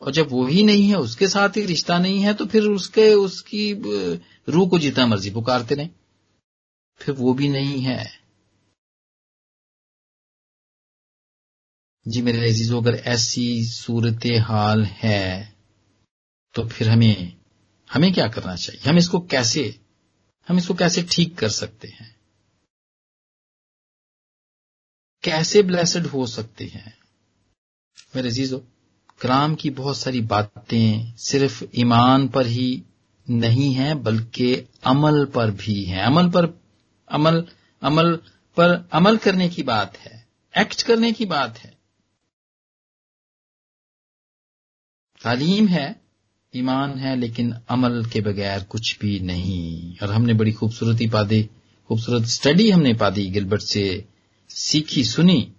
और 0.00 0.12
जब 0.12 0.28
वो 0.30 0.46
ही 0.46 0.62
नहीं 0.62 0.88
है, 0.88 0.94
उसके 0.94 1.28
साथ 1.28 1.56
ही 1.56 1.64
रिश्ता 1.66 1.98
नहीं 1.98 2.20
है 2.20 2.34
तो 2.34 2.46
फिर 2.46 2.62
उसके, 2.62 3.12
उसकी 3.14 3.72
रूह 4.48 4.68
को 4.68 4.78
जितना 4.78 5.06
मर्ज़ी 5.06 5.30
पुकारते 5.30 5.74
नहीं 5.74 5.88
फिर 6.98 7.14
वो 7.14 7.34
भी 7.34 7.48
नहीं 7.48 7.80
है। 7.80 8.21
जी 12.06 12.22
मेरे 12.22 12.48
अजीजों, 12.50 12.80
अगर 12.82 12.94
ऐसी 12.94 13.64
सूरत 13.64 14.20
हाल 14.40 14.84
है 14.84 15.56
तो 16.54 16.66
फिर 16.68 16.88
हमें 16.88 17.36
हमें 17.90 18.12
क्या 18.12 18.26
करना 18.28 18.54
चाहिए? 18.56 18.90
हम 18.90 18.98
इसको 18.98 19.20
कैसे, 19.20 19.62
हम 20.48 20.58
इसको 20.58 20.74
कैसे 20.74 21.02
ठीक 21.02 21.36
कर 21.38 21.48
सकते 21.48 21.88
हैं? 21.88 22.14
कैसे 25.22 25.62
ब्लेसड 25.62 26.06
हो 26.06 26.26
सकते 26.26 26.64
हैं? 26.64 26.96
मेरे 28.16 28.28
अजीजों 28.28 28.58
कराम 29.20 29.54
की 29.54 29.70
बहुत 29.70 29.96
सारी 29.98 30.20
बातें 30.20 31.16
सिर्फ़ 31.16 31.64
ईमान 31.74 32.28
पर 32.28 32.46
ही 32.46 32.82
नहीं 33.26 33.72
है, 33.74 33.94
बल्कि 33.94 34.54
अमल 34.84 35.24
पर 35.26 35.50
भी 35.50 35.84
है। 35.84 36.02
अमल 36.02 36.30
पर, 36.30 36.46
अमल 37.10 37.46
अमल 37.82 38.16
पर 38.56 38.88
अमल 38.92 39.16
करने 39.18 39.48
की 39.48 39.62
बात 39.62 39.96
है, 39.98 40.26
एक्ट 40.54 40.82
करने 40.82 41.12
की 41.12 41.26
बात 41.26 41.58
है। 41.58 41.81
तालीम 45.22 45.68
है, 45.68 46.00
ईमान 46.56 46.90
है, 46.90 47.16
लेकिन 47.16 47.54
अमल 47.68 48.04
के 48.04 48.20
बगैर 48.20 48.62
कुछ 48.62 48.98
भी 49.00 49.18
नहीं। 49.20 49.96
और 50.02 50.10
हमने 50.10 50.34
बड़ी 50.34 50.52
खूबसूरती 50.52 51.06
पादी, 51.06 51.42
खूबसूरत 51.88 52.24
स्टडी 52.24 52.70
हमने 52.70 52.94
पादी, 52.94 53.26
गिलबर्ट 53.30 53.62
से 53.62 54.04
सीखी, 54.50 55.04
सुनी। 55.04 55.52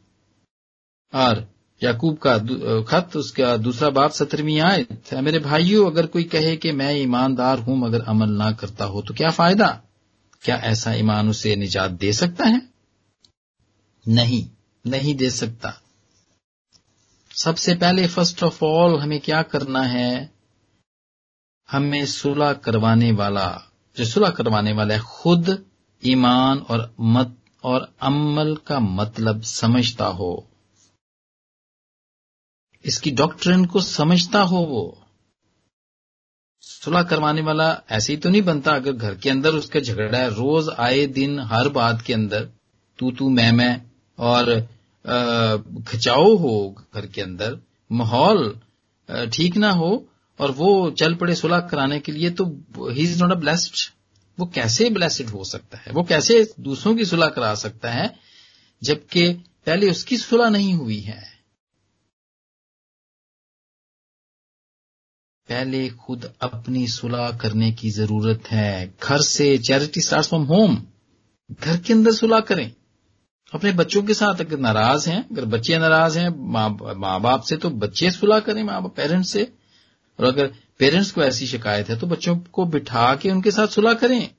और 1.14 1.48
याकूब 1.84 2.18
का 2.18 2.38
खत, 2.82 3.16
उसका 3.16 3.56
दूसरा 3.58 3.90
बाप 3.90 4.12
सत्रहवीं 4.12 4.60
आयत 4.60 5.14
मेरे 5.14 5.40
भाइयों, 5.40 5.92
अगर 5.92 6.06
कोई 6.06 6.24
कहे 6.24 6.56
कि 6.58 6.72
मैं 6.72 6.92
ईमानदार 6.96 7.60
हूँ, 7.60 7.78
मगर 7.78 8.02
अमल 8.02 8.30
ना 8.30 8.52
करता 8.52 8.86
हो 8.86 9.02
तो 9.02 9.14
क्या 9.14 9.30
फ़ायदा? 9.30 9.82
क्या 10.42 10.56
ऐसा 10.56 10.94
ईमान 10.94 11.30
उसे 11.30 11.56
निजात 11.56 11.92
दे 11.92 12.14
सकता 12.14 12.46
है? 12.46 12.62
नहीं 14.08 14.46
नहीं 14.88 15.16
दे 15.16 15.30
सकता। 15.30 15.83
सबसे 17.34 17.76
पहले 17.76 18.08
फ़र्स्ट 18.08 18.44
ऑफ़ 18.44 18.66
ऑल 18.66 19.00
हमें 19.00 19.20
क्या 19.20 19.42
करना 19.42 19.82
है? 19.82 20.32
हमें 21.72 22.06
सुलह 22.06 22.54
करवाने 22.54 23.12
वाला, 23.12 23.64
जो 23.98 24.06
सुलह 24.06 24.30
करवाने 24.30 24.74
वाला 24.74 24.94
है, 24.94 25.00
खुद 25.00 25.66
ईमान 26.06 26.58
और 26.58 26.96
मत, 27.00 27.38
और 27.64 27.96
अमल 28.02 28.56
का 28.56 28.80
मतलब 28.80 29.42
समझता 29.42 30.06
हो। 30.06 30.48
इसकी 32.86 33.12
डॉक्ट्रिन 33.12 33.66
को 33.66 33.82
समझता 33.82 34.42
हो 34.42 34.58
वो। 34.58 35.04
सुलह 36.62 37.04
करवाने 37.04 37.42
वाला 37.42 37.82
ऐसे 37.90 38.14
ही 38.14 38.18
तो 38.18 38.30
नहीं 38.30 38.42
बनता, 38.42 38.72
अगर 38.72 38.92
घर 38.92 39.16
के 39.16 39.30
अंदर 39.30 39.50
उसका 39.50 39.80
झगड़ा 39.80 40.18
है, 40.18 40.30
रोज 40.30 40.70
आए 40.70 41.06
दिन, 41.06 41.40
हर 41.40 41.70
बात 41.70 42.02
के 42.02 42.14
अंदर 42.14 42.50
तू 43.00 43.12
तू 43.12 43.30
मैं 43.30 43.52
मैं 43.52 43.82
और 44.20 44.70
खचाओ 45.06 46.36
हो 46.38 46.54
घर 46.96 47.06
के 47.08 47.22
अंदर, 47.22 47.60
माहौल 47.92 48.60
ठीक 49.34 49.58
ना 49.58 49.72
हो, 49.72 49.92
और 50.40 50.52
वो 50.52 50.90
चल 50.92 51.16
पड़े 51.16 51.36
सुलह 51.36 51.60
कराने 51.62 52.00
के 52.00 52.12
लिए 52.12 52.30
तो 52.32 52.46
he 52.90 53.04
is 53.04 53.22
not 53.24 53.32
a 53.32 53.36
blessed 53.36 53.92
वो 54.38 54.46
कैसे 54.46 54.90
ब्लेसड 54.90 55.30
हो 55.30 55.44
सकता 55.44 55.78
है? 55.78 55.92
वो 55.92 56.04
कैसे 56.04 56.54
दूसरों 56.60 56.96
की 56.96 57.06
सुलह 57.06 57.28
करा 57.30 57.54
सकता 57.56 57.90
है, 57.90 58.16
जबकि 58.82 59.30
पहले 59.66 59.90
उसकी 59.90 60.18
सुलह 60.18 60.50
नहीं 60.50 60.74
हुई 60.74 61.00
है? 61.00 61.22
पहले 65.50 65.88
खुद 65.90 66.34
अपनी 66.42 66.88
सुलह 66.88 67.30
करने 67.32 67.72
की 67.72 67.90
ज़रूरत 67.90 68.48
है। 68.48 68.94
घर 69.04 69.22
से 69.22 69.58
चैरिटी 69.58 70.02
स्टार्ट 70.02 70.28
फ्रॉम 70.28 70.44
होम 70.44 70.76
घर 71.62 71.78
के 71.78 71.94
अंदर 71.94 72.12
सुलह 72.12 72.40
करें। 72.40 72.72
अपने 73.54 73.72
बच्चों 73.72 74.04
के 74.04 74.14
साथ 74.14 74.42
अगर 74.42 74.60
नाराज़ 74.60 75.10
हैं, 75.10 75.30
अगर 75.30 75.46
बच्चे 75.46 75.78
नाराज़ 75.78 76.20
हैं, 76.20 76.30
माँ 77.00 77.20
बाप 77.22 77.42
से 77.42 77.58
तो 77.58 77.70
बच्चे 77.70 78.12
सुलह 78.12 78.40
करें 78.40 78.64
माँ 78.64 78.82
बाप 78.82 78.96
पेरेंट्स 78.96 79.30
से। 79.30 79.44
और 80.20 80.26
अगर 80.26 80.48
पेरेंट्स 80.80 81.12
को 81.12 81.22
ऐसी 81.24 81.48
शिकायत 81.48 81.90
है 81.90 82.00
तो 82.00 82.08
बच्चों 82.08 82.38
को 82.38 82.66
बिठा 82.66 83.16
के 83.16 83.32
उनके 83.32 83.52
साथ 83.52 83.68
सुलह 83.68 83.94
करें। 83.94 84.36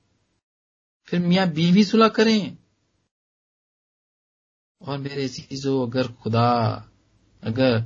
फिर 1.08 1.20
मियाँ 1.20 1.48
बीवी 1.48 1.84
सुलह 1.84 2.08
करें। 2.08 2.56
और 4.82 4.98
मेरे 4.98 5.28
चीज़ों, 5.28 5.86
अगर 5.86 6.06
खुदा, 6.12 6.84
अगर 7.42 7.84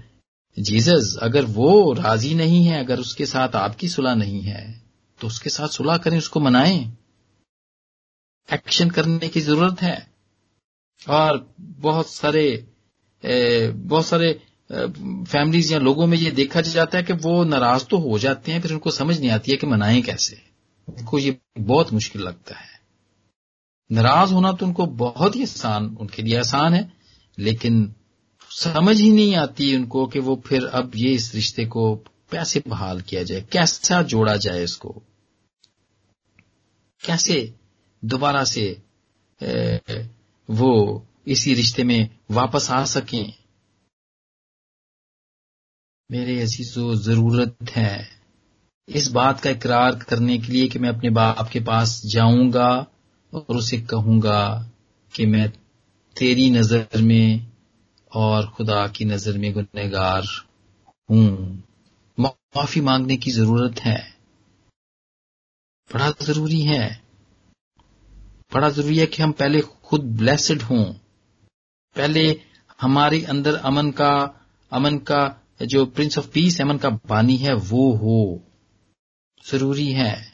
जीसस, 0.58 1.18
अगर 1.22 1.44
वो 1.44 1.92
राज़ी 1.92 2.34
नहीं 2.34 2.64
है, 2.64 2.80
अगर 2.84 3.00
उसके 3.00 3.26
साथ 3.26 3.56
आपकी 3.56 3.88
सुलह 3.88 4.14
नहीं 4.14 4.42
है 4.42 4.82
तो 5.20 5.26
उसके 5.26 5.50
साथ 5.50 5.68
सुलह 5.68 5.96
करें, 5.96 6.18
उसको 6.18 6.40
मनाएँ। 6.40 6.96
एक्शन 8.48 8.90
करने 8.90 9.28
की 9.28 9.40
ज़रूरत 9.40 9.82
है। 9.82 10.07
और 11.02 11.54
बहुत 11.60 12.10
सारे 12.10 12.44
बहुत 13.22 14.06
सारे 14.06 14.32
फैमिलीज़ 14.70 15.72
या 15.72 15.78
लोगों 15.78 16.06
में 16.06 16.16
ये 16.18 16.30
देखा 16.30 16.60
जाता 16.60 16.98
है 16.98 17.04
कि 17.04 17.12
वो 17.12 17.42
नाराज़ 17.44 17.84
तो 17.84 17.98
हो 17.98 18.18
जाते 18.18 18.52
हैं, 18.52 18.60
फिर 18.60 18.72
उनको 18.72 18.90
समझ 18.90 19.18
नहीं 19.20 19.30
आती 19.30 19.50
है 19.50 19.56
कि 19.56 19.66
मनाएँ 19.66 20.02
कैसे। 20.02 20.40
उनको 20.88 21.18
ये 21.18 21.36
बहुत 21.58 21.92
मुश्किल 21.92 22.22
लगता 22.22 22.54
है। 22.54 22.78
नाराज़ 23.90 24.32
होना 24.32 24.52
तो 24.52 24.66
उनको 24.66 24.86
बहुत 24.86 25.36
ही 25.36 25.42
आसान, 25.42 25.86
उनके 25.96 26.22
लिए 26.22 26.36
आसान 26.38 26.74
है, 26.74 26.92
लेकिन 27.38 27.94
समझ 28.50 28.96
ही 29.00 29.10
नहीं 29.10 29.34
आती 29.36 29.74
उनको 29.76 30.06
कि 30.06 30.18
वो 30.18 30.36
फिर 30.46 30.66
अब 30.66 30.92
ये 30.96 31.12
इस 31.14 31.34
रिश्ते 31.34 31.64
को 31.66 31.94
कैसे 32.32 32.62
बहाल 32.68 33.00
किया 33.00 33.22
जाए, 33.22 33.40
कैसा 33.52 34.02
जोड़ा 34.02 34.36
जाए 34.36 34.62
इसको। 34.64 35.02
कैसे 37.02 37.54
दोबारा 38.02 38.44
से 38.44 38.70
वो 40.50 41.06
इसी 41.28 41.54
रिश्ते 41.54 41.84
में 41.84 42.18
वापस 42.30 42.70
आ 42.70 42.84
सकें। 42.84 43.32
मेरे 46.10 46.40
अजीजो 46.40 46.94
ज़रूरत 46.94 47.56
है। 47.70 48.08
इस 48.88 49.08
बात 49.08 49.40
का 49.40 49.50
इकरार 49.50 49.94
करने 49.94 50.38
के 50.38 50.52
लिए 50.52 50.68
कि 50.68 50.78
मैं 50.78 50.88
अपने 50.88 51.10
बाप 51.10 51.48
के 51.48 51.60
पास 51.60 52.02
जाऊँगा 52.06 52.86
और 53.32 53.56
उसे 53.56 53.80
कहूँगा 53.80 54.70
कि 55.14 55.26
मैं 55.26 55.50
तेरी 56.16 56.50
नज़र 56.50 57.02
में 57.02 57.46
और 58.12 58.46
खुदा 58.46 58.86
की 58.88 59.04
नज़र 59.04 59.38
में 59.38 59.52
गुनहगार 59.52 60.24
हूँ। 61.10 61.64
माफ़ी 62.20 62.80
मांगने 62.80 63.16
की 63.16 63.30
ज़रूरत 63.30 63.80
है। 63.80 64.16
बड़ा 65.94 66.10
ज़रूरी 66.10 66.60
है। 66.60 67.02
बड़ा 68.54 68.70
ज़रूरी 68.70 68.98
है 68.98 69.06
कि 69.06 69.22
हम 69.22 69.32
पहले 69.32 69.60
खुद 69.88 70.00
ब्लेसड 70.16 70.62
हों। 70.62 70.84
पहले 71.96 72.24
हमारे 72.80 73.22
अंदर 73.24 73.54
अमन 73.54 73.90
का 73.90 74.12
अमन 74.72 74.98
का 74.98 75.20
जो 75.62 75.86
प्रिंस 75.86 76.18
ऑफ़ 76.18 76.30
पीस 76.30 76.60
अमन 76.60 76.78
का 76.78 76.90
बानी 76.90 77.36
है, 77.36 77.54
वो 77.54 77.92
हो। 77.92 78.44
ज़रूरी 79.50 79.92
है। 79.92 80.32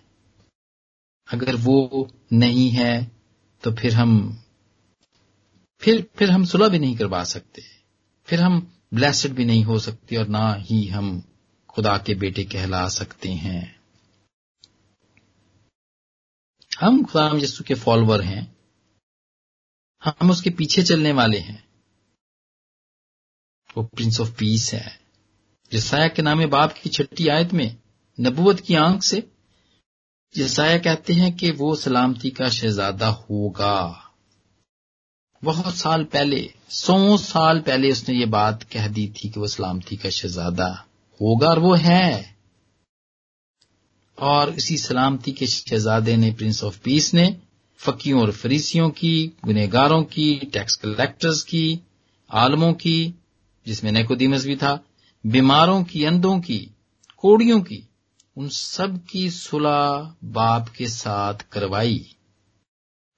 अगर 1.28 1.56
वो 1.56 2.08
नहीं 2.32 2.70
है 2.70 3.10
तो 3.62 3.72
फिर 3.72 3.94
हम, 3.94 4.42
फिर 5.80 6.06
फिर 6.16 6.30
हम 6.30 6.44
सुलह 6.44 6.68
भी 6.68 6.78
नहीं 6.78 6.96
करवा 6.96 7.24
सकते। 7.24 7.62
फिर 8.26 8.40
हम 8.40 8.72
ब्लेसड 8.94 9.30
भी 9.30 9.44
नहीं 9.44 9.64
हो 9.64 9.78
सकते 9.78 10.16
और 10.16 10.28
ना 10.28 10.54
ही 10.58 10.86
हम 10.88 11.22
खुदा 11.68 11.96
के 11.98 12.14
बेटे 12.14 12.44
कहला 12.44 12.88
सकते 12.88 13.28
हैं। 13.28 13.80
हम 16.80 17.04
खुदा 17.04 17.30
यस्सु 17.34 17.64
के 17.64 17.74
फॉलोअर 17.74 18.20
हैं। 18.20 18.54
हम 20.06 20.30
उसके 20.30 20.50
पीछे 20.50 20.82
चलने 20.82 21.12
वाले 21.12 21.38
हैं। 21.38 21.68
वो 23.76 23.84
प्रिंस 23.84 24.20
ऑफ़ 24.20 24.36
पीस 24.38 24.74
है। 24.74 25.00
जसाया 25.72 26.08
के 26.08 26.22
नामे 26.22 26.46
बाप 26.46 26.72
की 26.72 26.90
छठी 26.90 27.28
आयत 27.28 27.52
में 27.52 27.76
नबुवत 28.20 28.60
की 28.60 28.74
आँख 28.74 29.02
से 29.02 29.32
जसाया 30.36 30.78
कहते 30.78 31.12
हैं 31.12 31.36
कि 31.36 31.50
वो 31.50 31.76
सलामती 31.76 32.30
का 32.30 32.48
शहजादा 32.48 33.08
होगा। 33.08 34.10
बहुत 35.44 35.76
साल 35.76 36.04
पहले, 36.04 36.54
सौ 36.68 37.16
साल 37.16 37.60
पहले 37.60 37.92
उसने 37.92 38.14
ये 38.14 38.26
बात 38.26 38.62
कह 38.62 38.88
दी 38.88 39.08
थी 39.08 39.28
कि 39.28 39.40
वो 39.40 39.46
सलामती 39.46 39.96
का 39.96 40.10
शहजादा 40.10 40.86
होगा 41.22 41.48
और 41.48 41.58
वो 41.58 41.74
है। 41.74 42.36
और 44.18 44.50
इसी 44.50 44.78
सलामती 44.78 45.32
के 45.32 45.46
शहजादे 45.46 46.16
ने 46.16 46.32
प्रिंस 46.32 46.64
ऑफ़ 46.64 46.80
पीस 46.84 47.14
ने 47.14 47.43
फकीयों 47.76 48.20
और 48.20 48.32
फरीसियों 48.32 48.90
की, 48.90 49.32
गुनहगारों 49.44 50.02
की 50.02 50.38
टैक्स 50.38 50.76
कलेक्टर्स 50.76 51.42
की, 51.42 51.80
आलमों 52.30 52.72
की, 52.72 53.14
जिसमें 53.66 53.92
नेकोदिमस 53.92 54.44
भी 54.44 54.56
था, 54.56 54.84
बीमारों 55.26 55.84
की, 55.84 56.04
अंधों 56.04 56.40
की, 56.40 56.70
कोड़ियों 57.16 57.60
की, 57.60 57.88
उन 58.36 58.48
सब 58.48 59.04
की 59.04 59.30
सुलह 59.30 60.14
बाप 60.24 60.68
के 60.68 60.88
साथ 60.88 61.34
करवाई। 61.34 62.16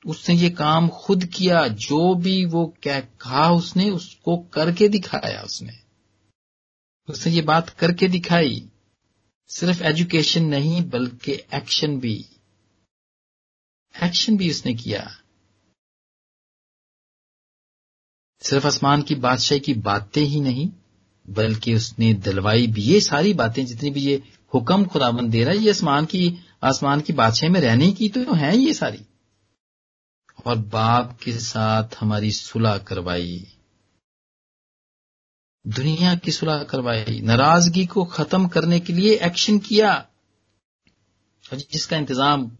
उसने 0.06 0.34
ये 0.34 0.50
काम 0.50 0.88
खुद 0.88 1.24
किया, 1.24 1.68
जो 1.68 2.14
भी 2.14 2.44
वो 2.44 2.74
क्या 2.82 3.00
कहा 3.00 3.52
उसने, 3.52 3.90
उसको 3.90 4.36
करके 4.36 4.88
दिखाया 4.88 5.42
उसने। 5.42 5.72
उसने 7.08 7.32
ये 7.32 7.42
बात 7.42 7.70
करके 7.70 8.08
दिखाई। 8.08 8.68
सिर्फ़ 9.48 9.82
एजुकेशन 9.82 10.44
नहीं, 10.44 10.88
बल्कि 10.88 11.32
एक्शन 11.32 12.00
भी। 12.00 12.26
एक्शन 14.02 14.36
भी 14.36 14.50
उसने 14.50 14.74
किया। 14.74 15.16
सिर्फ़ 18.40 18.66
आसमान 18.66 19.02
की 19.02 19.14
बादशाही 19.14 19.60
की 19.60 19.74
बातें 19.74 20.22
ही 20.22 20.40
नहीं, 20.40 20.70
बल्कि 21.28 21.74
उसने 21.74 22.14
दलवाई 22.14 22.66
भी 22.66 22.82
ये 22.82 23.00
सारी 23.00 23.34
बातें, 23.34 23.66
जितनी 23.66 23.90
भी 23.90 24.00
ये 24.00 24.22
हुक्म 24.54 24.86
खुदाबंद 24.86 25.30
दे 25.30 25.44
रहा 25.44 25.54
है, 25.54 25.58
ये 25.58 25.70
आसमान 25.70 26.04
की 26.04 26.38
आसमान 26.62 27.00
की 27.00 27.12
बादशाही 27.12 27.52
में 27.52 27.60
रहने 27.60 27.92
की 27.92 28.08
तो 28.08 28.34
है 28.34 28.56
ये 28.56 28.74
सारी। 28.74 29.04
और 30.46 30.56
बाप 30.56 31.18
के 31.22 31.32
साथ 31.32 31.88
हमारी 32.00 32.32
सुलह 32.32 32.78
करवाई। 32.78 33.46
दुनिया 35.66 36.14
की 36.14 36.32
सुलह 36.32 36.62
करवाई, 36.62 37.20
नाराज़गी 37.20 37.86
को 37.86 38.04
खत्म 38.04 38.48
करने 38.48 38.80
के 38.80 38.92
लिए 38.92 39.18
एक्शन 39.18 39.58
किया। 39.58 40.08
और 41.52 41.56
जिसका 41.56 41.96
इंतज़ाम 41.96 42.50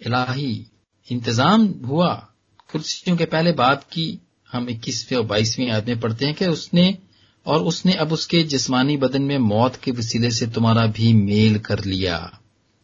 इलाही। 0.00 0.66
इंतज़ाम 1.08 1.66
हुआ। 1.86 2.14
कुर्सियों 2.70 3.16
के 3.16 3.24
पहले 3.26 3.52
बात 3.52 3.84
की। 3.84 4.18
हम 4.50 4.68
इक्कीसवीं 4.68 5.18
और 5.18 5.24
बाईसवीं 5.26 5.70
आयत 5.70 5.86
में 5.88 6.00
पढ़ते 6.00 6.26
हैं 6.26 6.34
कि 6.34 6.46
उसने 6.46 6.96
और 7.46 7.62
उसने 7.62 7.92
अब 7.94 8.12
उसके 8.12 8.42
जिस्मानी 8.42 8.96
बदन 8.96 9.22
में 9.22 9.38
मौत 9.38 9.76
के 9.76 9.90
वसीले 9.90 10.30
से 10.30 10.46
तुम्हारा 10.46 10.86
भी 10.86 11.12
मेल 11.14 11.58
कर 11.58 11.84
लिया, 11.84 12.18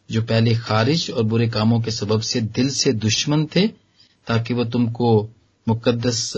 जो 0.09 0.21
पहले 0.21 0.55
खारिज 0.55 1.09
और 1.11 1.23
बुरे 1.23 1.47
कामों 1.47 1.79
के 1.81 1.91
सबब 1.91 2.21
से 2.21 2.41
दिल 2.41 2.69
से 2.69 2.93
दुश्मन 2.93 3.45
थे, 3.45 3.67
ताकि 4.27 4.53
वो 4.53 4.65
तुमको 4.65 5.29
मुकद्दस 5.67 6.33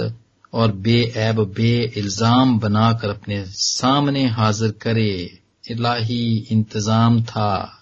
और 0.54 0.72
बेऐब 0.72 1.40
बे 1.56 1.72
इल्ज़ाम 1.98 2.60
बनाकर 2.60 3.10
अपने 3.10 3.44
सामने 3.48 4.26
हाजिर 4.28 4.72
करे। 4.72 5.40
इलाही 5.72 6.48
इंतज़ाम 6.52 7.22
था। 7.24 7.79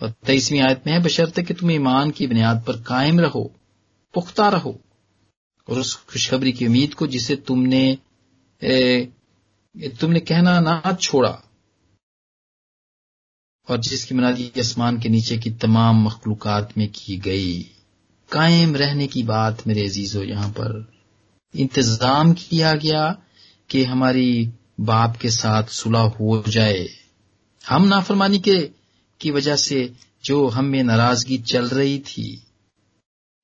और 0.00 0.10
तेईसवीं 0.26 0.60
आयत 0.60 0.82
में 0.86 0.92
है 0.92 1.02
बशर्ते 1.02 1.42
कि 1.42 1.54
तुम 1.54 1.70
ईमान 1.70 2.10
की 2.10 2.26
बुनियाद 2.26 2.62
पर 2.66 2.80
कायम 2.82 3.20
रहो 3.20 3.42
पुख्ता 4.14 4.48
रहो 4.48 4.78
और 5.68 5.78
उस 5.78 5.94
खुशखबरी 6.10 6.52
की 6.52 6.66
उम्मीद 6.66 6.94
को 6.94 7.06
जिसे 7.06 7.36
तुमने 7.36 7.98
ए, 8.62 9.08
तुमने 10.00 10.20
कहना 10.20 10.60
ना 10.60 10.96
छोड़ा 11.00 11.42
और 13.68 13.78
जिसकी 13.78 14.14
मुनादी 14.14 14.52
आसमान 14.58 15.00
के 15.00 15.08
नीचे 15.08 15.38
की 15.38 15.50
तमाम 15.50 16.04
मखलूकत 16.04 16.68
में 16.78 16.88
की 16.88 17.16
गई। 17.16 17.58
कायम 18.30 18.76
रहने 18.76 19.06
की 19.06 19.22
बात 19.22 19.66
मेरे 19.66 19.84
अजीजों 19.86 20.24
यहाँ 20.24 20.48
पर 20.50 20.92
इंतज़ाम 21.54 22.32
किया 22.32 22.72
गया 22.74 23.04
कि 23.70 23.84
हमारी 23.84 24.52
बाप 24.80 25.16
के 25.16 25.30
साथ 25.30 25.64
सुलह 25.72 26.00
हो 26.00 26.42
जाए। 26.48 26.86
हम 27.68 27.86
नाफरमानी 27.86 28.38
के 28.38 28.58
की 29.20 29.30
वजह 29.30 29.56
से 29.56 29.92
जो 30.24 30.46
हम 30.48 30.64
में 30.64 30.82
नाराज़गी 30.82 31.38
चल 31.38 31.68
रही 31.68 31.98
थी 31.98 32.44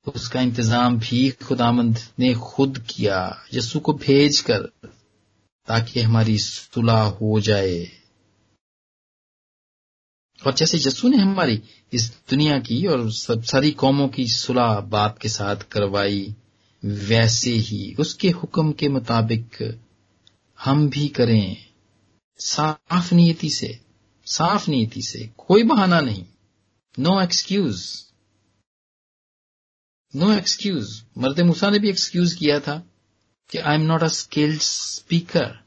उसका 0.07 0.41
इंतज़ाम 0.41 0.99
भी 0.99 1.31
खुदामंद 1.31 1.99
ने 2.19 2.35
खुद 2.35 2.79
किया 2.91 3.45
यसु 3.55 3.81
को 3.81 3.93
भेज 3.93 4.41
कर 4.41 4.63
ताकि 5.69 6.01
हमारी 6.01 6.39
सुलह 6.39 7.01
हो 7.21 7.41
जाए। 7.41 7.91
और 10.47 10.55
जैसे 10.55 10.79
यसु 10.79 11.09
ने 11.09 11.17
हमारी 11.17 11.63
इस 11.93 12.11
दुनिया 12.31 12.59
की 12.59 12.87
और 12.87 13.13
सब, 13.13 13.43
सारी 13.43 13.71
कौमों 13.71 14.09
की 14.09 14.27
सुलह 14.29 14.81
बाप 14.81 15.19
के 15.19 15.29
साथ 15.29 15.57
करवाई, 15.57 16.35
वैसे 16.83 17.51
ही 17.51 17.95
उसके 17.99 18.31
हुक्म 18.31 18.73
के 18.73 18.89
मुताबिक 18.89 19.79
हम 20.59 20.89
भी 20.89 21.09
करें, 21.09 21.57
साफ़ 22.39 23.15
नीयति 23.15 23.51
से। 23.51 23.84
साफ़ 24.27 24.71
नीयति 24.71 25.03
से, 25.03 25.27
कोई 25.39 25.63
बहाना 25.65 26.01
नहीं। 26.01 26.25
नो 26.99 27.21
एक्सक्यूज 27.23 27.85
नो 30.15 30.33
एक्सक्यूज 30.33 31.03
मर्द 31.19 31.41
मूसा 31.41 31.71
ने 31.71 31.79
भी 31.79 31.89
एक्सक्यूज 31.91 32.33
किया 32.35 32.59
था 32.61 32.77
कि 33.51 33.59
I 33.59 33.75
am 33.75 33.83
not 33.83 34.03
a 34.03 34.09
skilled 34.09 34.61
speaker 34.61 35.59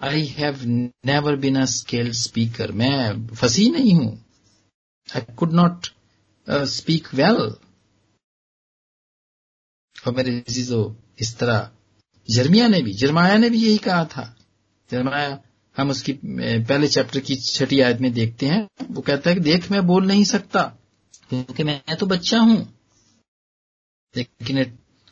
I 0.00 0.24
have 0.26 0.60
never 1.06 1.36
been 1.36 1.56
a 1.60 1.64
skilled 1.64 2.12
speaker 2.14 2.72
मैं 2.72 3.26
फंसी 3.28 3.68
नहीं 3.70 3.94
हूँ। 3.94 4.12
I 5.08 5.34
could 5.34 5.52
not 5.52 5.86
speak 6.68 7.08
well 7.14 7.36
और 9.96 10.14
मेरे 10.16 10.40
चीज़ों 10.48 10.84
इस 11.20 11.36
तरह 11.38 11.70
जर्मिया 12.28 12.68
ने 12.68 12.80
भी, 12.82 12.92
जर्माया 12.92 13.36
ने 13.38 13.50
भी 13.50 13.64
यही 13.66 13.78
कहा 13.78 14.04
था। 14.04 14.34
जरमाया 14.90 15.30
हम 15.78 15.90
उसकी 15.90 16.12
पहले 16.22 16.88
चैप्टर 16.88 17.20
की 17.20 17.36
छठी 17.36 17.80
आयत 17.80 18.00
में 18.00 18.12
देखते 18.12 18.46
हैं। 18.46 18.66
वो 18.84 19.00
कहता 19.02 19.30
है 19.30 19.34
कि 19.36 19.40
देख, 19.42 19.70
मैं 19.70 19.86
बोल 19.86 20.06
नहीं 20.06 20.24
सकता, 20.24 20.62
क्योंकि 21.30 21.64
मैं 21.64 21.96
तो 21.96 22.06
बच्चा 22.06 22.38
हूँ। 22.40 22.58
लेकिन 24.14 24.64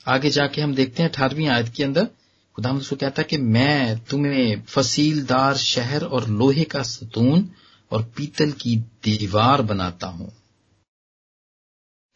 आगे 0.07 0.31
जाके 0.31 0.61
हम 0.61 0.75
देखते 0.75 1.03
हैं 1.03 1.11
अठारहवीं 1.11 1.49
आयत 1.49 1.69
के 1.69 1.85
अंदर, 1.85 2.09
खुदा 2.57 2.71
उसको 2.73 2.97
कहता 2.97 3.23
है 3.23 3.29
कि 3.31 3.39
मैं 3.39 3.99
तुम्हें 4.01 4.63
फसीलदार 4.65 5.57
शहर 5.59 6.05
और 6.07 6.29
लोहे 6.31 6.65
का 6.65 6.83
सतून 6.85 7.49
और 7.91 8.03
पीतल 8.17 8.53
की 8.53 8.77
दीवार 9.05 9.63
बनाता 9.65 10.07
हूँ। 10.09 10.33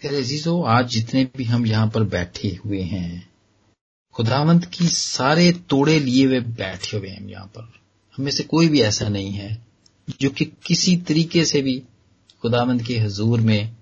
अजीजो, 0.03 0.61
आज 0.65 0.89
जितने 0.89 1.25
भी 1.37 1.45
हम 1.45 1.67
यहाँ 1.67 1.89
पर 1.89 2.03
बैठे 2.11 2.49
हुए 2.65 2.81
हैं, 2.83 3.29
खुदावंत 4.15 4.65
की 4.75 4.87
सारे 4.89 5.51
तोड़े 5.71 5.99
लिए 5.99 6.25
हुए 6.27 6.41
बैठे 6.41 6.97
हुए 6.97 7.09
हैं 7.09 7.29
यहाँ 7.29 7.47
पर। 7.49 7.73
हमें 8.17 8.31
से 8.31 8.45
कोई 8.45 8.69
भी 8.69 8.81
ऐसा 8.81 9.09
नहीं 9.09 9.33
है 9.33 9.67
जो 10.21 10.31
कि 10.31 10.45
किसी 10.67 10.97
तरीके 10.99 11.45
से 11.45 11.63
भी 11.63 11.79
खुदावंत 12.43 12.83
के 12.87 12.99
हजूर 12.99 13.41
में 13.41 13.77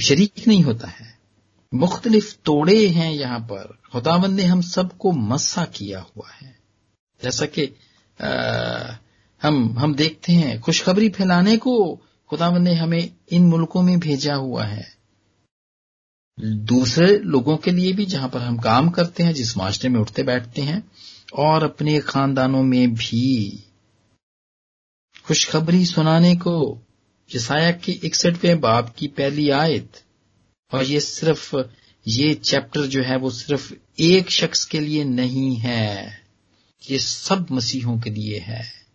शरीक 0.00 0.46
नहीं 0.48 0.62
होता 0.62 0.88
है। 0.88 1.14
मुख्तलिफ़ 1.74 2.34
तोड़े 2.44 2.88
हैं 2.88 3.12
यहाँ 3.12 3.38
पर। 3.40 3.78
खुदावंद 3.92 4.36
ने 4.36 4.44
हम 4.44 4.60
सबको 4.60 5.12
मस्सा 5.12 5.64
किया 5.64 6.00
हुआ 6.00 6.30
है। 6.32 6.56
जैसा 7.22 7.46
कि 7.46 7.64
हम 9.42 9.78
हम 9.78 9.94
देखते 9.94 10.32
हैं, 10.32 10.60
खुशखबरी 10.60 11.08
फैलाने 11.08 11.56
को 11.56 11.74
खुदावंद 12.30 12.68
ने 12.68 12.74
हमें 12.74 13.10
इन 13.32 13.44
मुल्कों 13.44 13.82
में 13.82 13.98
भेजा 14.00 14.34
हुआ 14.34 14.64
है। 14.64 14.86
दूसरे 16.40 17.16
लोगों 17.18 17.56
के 17.56 17.70
लिए 17.70 17.92
भी 17.92 18.06
जहाँ 18.06 18.28
पर 18.28 18.40
हम 18.40 18.58
काम 18.58 18.90
करते 18.90 19.22
हैं, 19.22 19.32
जिस 19.34 19.56
माशरे 19.56 19.88
में 19.90 20.00
उठते 20.00 20.22
बैठते 20.22 20.62
हैं 20.62 20.82
और 21.34 21.64
अपने 21.64 22.00
खानदानों 22.00 22.62
में 22.62 22.94
भी। 22.94 23.62
खुशखबरी 25.24 25.86
सुनाने 25.86 26.36
को 26.36 26.82
जसाया 27.30 27.72
की 27.72 27.92
इकसठवें 27.92 28.60
बाब 28.60 28.94
की 28.98 29.06
पहली 29.06 29.50
आयत। 29.50 30.02
और 30.72 30.84
ये 30.84 31.00
सिर्फ़, 31.00 31.56
ये 32.08 32.34
चैप्टर 32.34 32.86
जो 32.86 33.02
है 33.02 33.16
वो 33.16 33.30
सिर्फ़ 33.30 33.74
एक 34.00 34.30
शख्स 34.30 34.64
के 34.64 34.80
लिए 34.80 35.04
नहीं 35.04 35.56
है। 35.56 36.24
ये 36.90 36.98
सब 36.98 37.46
मसीहों 37.52 38.00
के 38.00 38.10
लिए 38.10 38.38
है। 38.38 38.86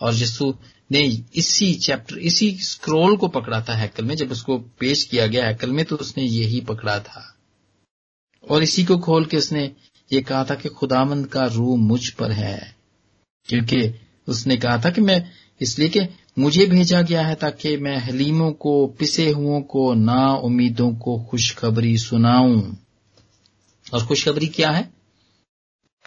और 0.00 0.14
यीशु 0.14 0.54
ने 0.92 1.22
इसी 1.34 1.74
चैप्टर, 1.74 2.18
इसी 2.18 2.58
स्क्रोल 2.60 3.16
को 3.16 3.28
पकड़ा 3.28 3.62
था 3.68 3.74
हैकल 3.74 4.04
में। 4.04 4.14
जब 4.14 4.30
उसको 4.30 4.58
पेश 4.58 5.04
किया 5.04 5.26
गया 5.26 5.46
हैकल 5.46 5.70
में 5.70 5.84
तो 5.84 5.96
उसने 5.96 6.24
यही 6.24 6.60
पकड़ा 6.60 7.00
था। 7.00 7.38
और 8.50 8.62
इसी 8.62 8.84
को 8.84 8.98
खोल 8.98 9.24
के 9.24 9.36
उसने 9.36 9.72
ये 10.12 10.22
कहा 10.22 10.44
था 10.44 10.54
कि 10.54 10.68
खुदामंद 10.68 11.26
का 11.26 11.46
रूह 11.46 11.78
मुझ 11.78 12.10
पर 12.10 12.32
है। 12.32 12.76
क्योंकि 13.44 14.00
उसने 14.28 14.56
कहा 14.56 14.78
था 14.78 14.90
कि 14.90 15.00
मैं 15.00 15.30
इसलिए 15.60 15.88
कि 15.88 16.00
मुझे 16.38 16.66
भेजा 16.66 17.02
गया 17.02 17.26
है 17.26 17.34
ताकि 17.34 17.76
मैं 17.76 17.96
हलीमों 17.96 18.52
को, 18.52 18.86
पिसे 18.86 19.30
हुओं 19.30 19.62
को 19.62 19.94
ना 19.94 20.34
उम्मीदों 20.34 20.94
को 20.94 21.24
खुशखबरी 21.30 21.98
सुनाऊं। 21.98 22.76
और 23.94 24.06
खुशखबरी 24.06 24.46
क्या 24.46 24.70
है? 24.70 24.90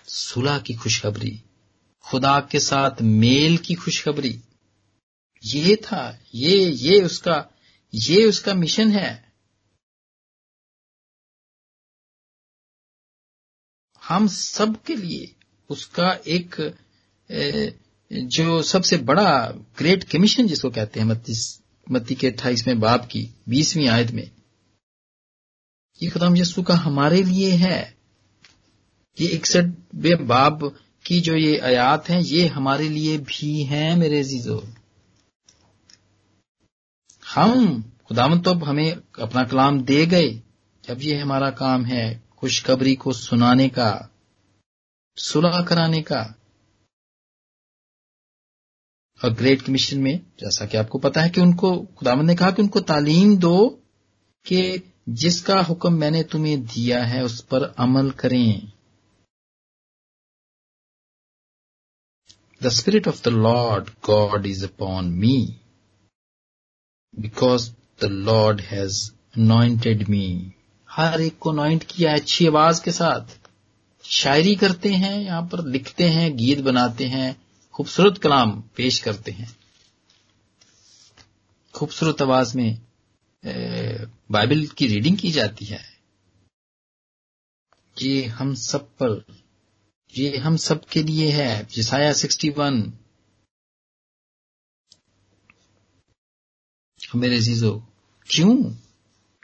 सुलह 0.08 0.60
की 0.60 0.74
खुशखबरी, 0.74 1.44
खुदा 2.02 2.48
के 2.52 2.60
साथ 2.60 3.02
मेल 3.02 3.58
की 3.58 3.74
खुशखबरी। 3.74 4.42
ये 5.46 5.76
था, 5.76 6.20
ये 6.36 6.72
ये 6.72 7.02
उसका 7.02 7.46
ये 7.94 8.26
उसका 8.26 8.54
मिशन 8.54 8.92
है। 8.92 9.23
हम 14.04 14.28
सब 14.28 14.82
के 14.84 14.96
लिए 14.96 15.32
उसका 15.70 16.12
एक 16.28 16.56
जो 18.12 18.62
सबसे 18.62 18.98
बड़ा 18.98 19.30
ग्रेट 19.78 20.04
कमीशन 20.04 20.48
जिसको 20.48 20.70
कहते 20.70 21.00
हैं 21.00 21.10
बत्तीस 21.10 21.62
मत्ती 21.88 22.16
के 22.16 22.28
अट्ठाईसवें 22.28 22.80
बाप 22.80 23.06
की, 23.06 23.30
बीसवीं 23.50 23.88
आयत 23.88 24.12
में, 24.12 24.30
ये 26.02 26.10
खुदाम 26.10 26.38
यसु 26.38 26.64
का 26.64 26.76
हमारे 26.76 27.22
लिए 27.24 27.52
है। 27.52 27.96
ये 29.18 29.28
इकसठ 29.28 29.66
बाब 30.22 30.76
की 31.06 31.20
जो 31.22 31.36
ये 31.36 31.58
आयात 31.58 32.10
हैं, 32.10 32.20
ये 32.22 32.48
हमारे 32.48 32.90
लिए 32.90 33.18
भी 33.18 33.64
हैं, 33.64 33.96
मेरे 33.98 34.24
जीजो 34.24 34.64
हम 37.24 37.82
खुदावन 38.08 38.40
तो 38.40 38.54
हमें 38.54 38.92
अपना 39.20 39.44
कलाम 39.44 39.82
दे 39.82 40.06
गए 40.06 40.30
अब 40.84 41.02
ये 41.02 41.18
हमारा 41.18 41.50
काम 41.52 41.86
है 41.86 42.23
खुशखबरी 42.44 42.96
को 42.96 43.14
सुनाने 43.14 43.70
का, 43.70 44.10
सुलह 45.18 45.62
कराने 45.62 46.02
का। 46.02 46.36
और 49.26 49.34
ग्रेट 49.34 49.62
कमीशन 49.62 50.00
में, 50.00 50.20
जैसा 50.40 50.66
कि 50.66 50.78
आपको 50.78 51.00
पता 51.00 51.22
है 51.22 51.30
कि 51.30 51.42
उनको, 51.42 51.80
खुदावंद 51.80 52.28
ने 52.28 52.36
कहा 52.36 52.52
कि 52.52 52.62
उनको 52.62 52.80
तालीम 52.80 53.38
दो 53.38 53.82
कि 54.46 54.92
जिसका 55.10 55.62
हुक्म 55.62 55.94
मैंने 55.94 56.24
तुम्हें 56.24 56.66
दिया 56.66 57.04
है, 57.04 57.24
उस 57.24 57.42
पर 57.42 57.64
अमल 57.64 58.12
करें। 58.12 58.72
The 62.64 62.70
spirit 62.70 63.08
of 63.08 63.24
the 63.24 63.28
Lord 63.28 63.90
God 63.90 64.46
is 64.46 64.66
upon 64.66 65.06
me 65.06 65.60
because 67.20 67.72
the 68.02 68.04
Lord 68.04 68.62
has 68.62 69.12
anointed 69.12 70.10
me 70.10 70.54
हर 70.96 71.22
एक 71.22 71.38
को 71.40 71.52
अनॉइंट 71.52 71.84
किया 71.84 72.12
है 72.12 72.20
अच्छी 72.20 72.48
आवाज़ 72.48 72.84
के 72.84 72.92
साथ। 72.92 73.50
शायरी 74.04 74.56
करते 74.56 74.90
हैं, 74.90 75.22
यहाँ 75.22 75.48
पर 75.48 75.66
लिखते 75.68 76.10
हैं, 76.10 76.38
गीत 76.38 76.60
बनाते 76.60 77.06
हैं, 77.06 77.42
खूबसूरत 77.74 78.18
कलाम 78.18 78.62
पेश 78.76 79.00
करते 79.00 79.32
हैं। 79.32 79.58
खूबसूरत 81.74 82.22
आवाज़ 82.22 82.58
में 82.58 82.82
बाइबल 84.32 84.66
की 84.66 84.88
रीडिंग 84.88 85.18
की 85.18 85.32
जाती 85.32 85.66
है। 85.66 85.98
ये 88.02 88.26
हम 88.26 88.56
सब 88.56 88.90
पर, 88.90 89.26
ये 90.18 90.38
हम 90.38 90.58
सब 90.58 90.86
के 90.86 91.04
लिए 91.04 91.32
है। 91.32 91.66
जिसाया 91.66 92.14
सिक्सटी 92.14 92.50
वन। 92.50 92.94
मेरे 97.16 97.40
जीजो 97.40 97.88
क्यों? 98.30 98.56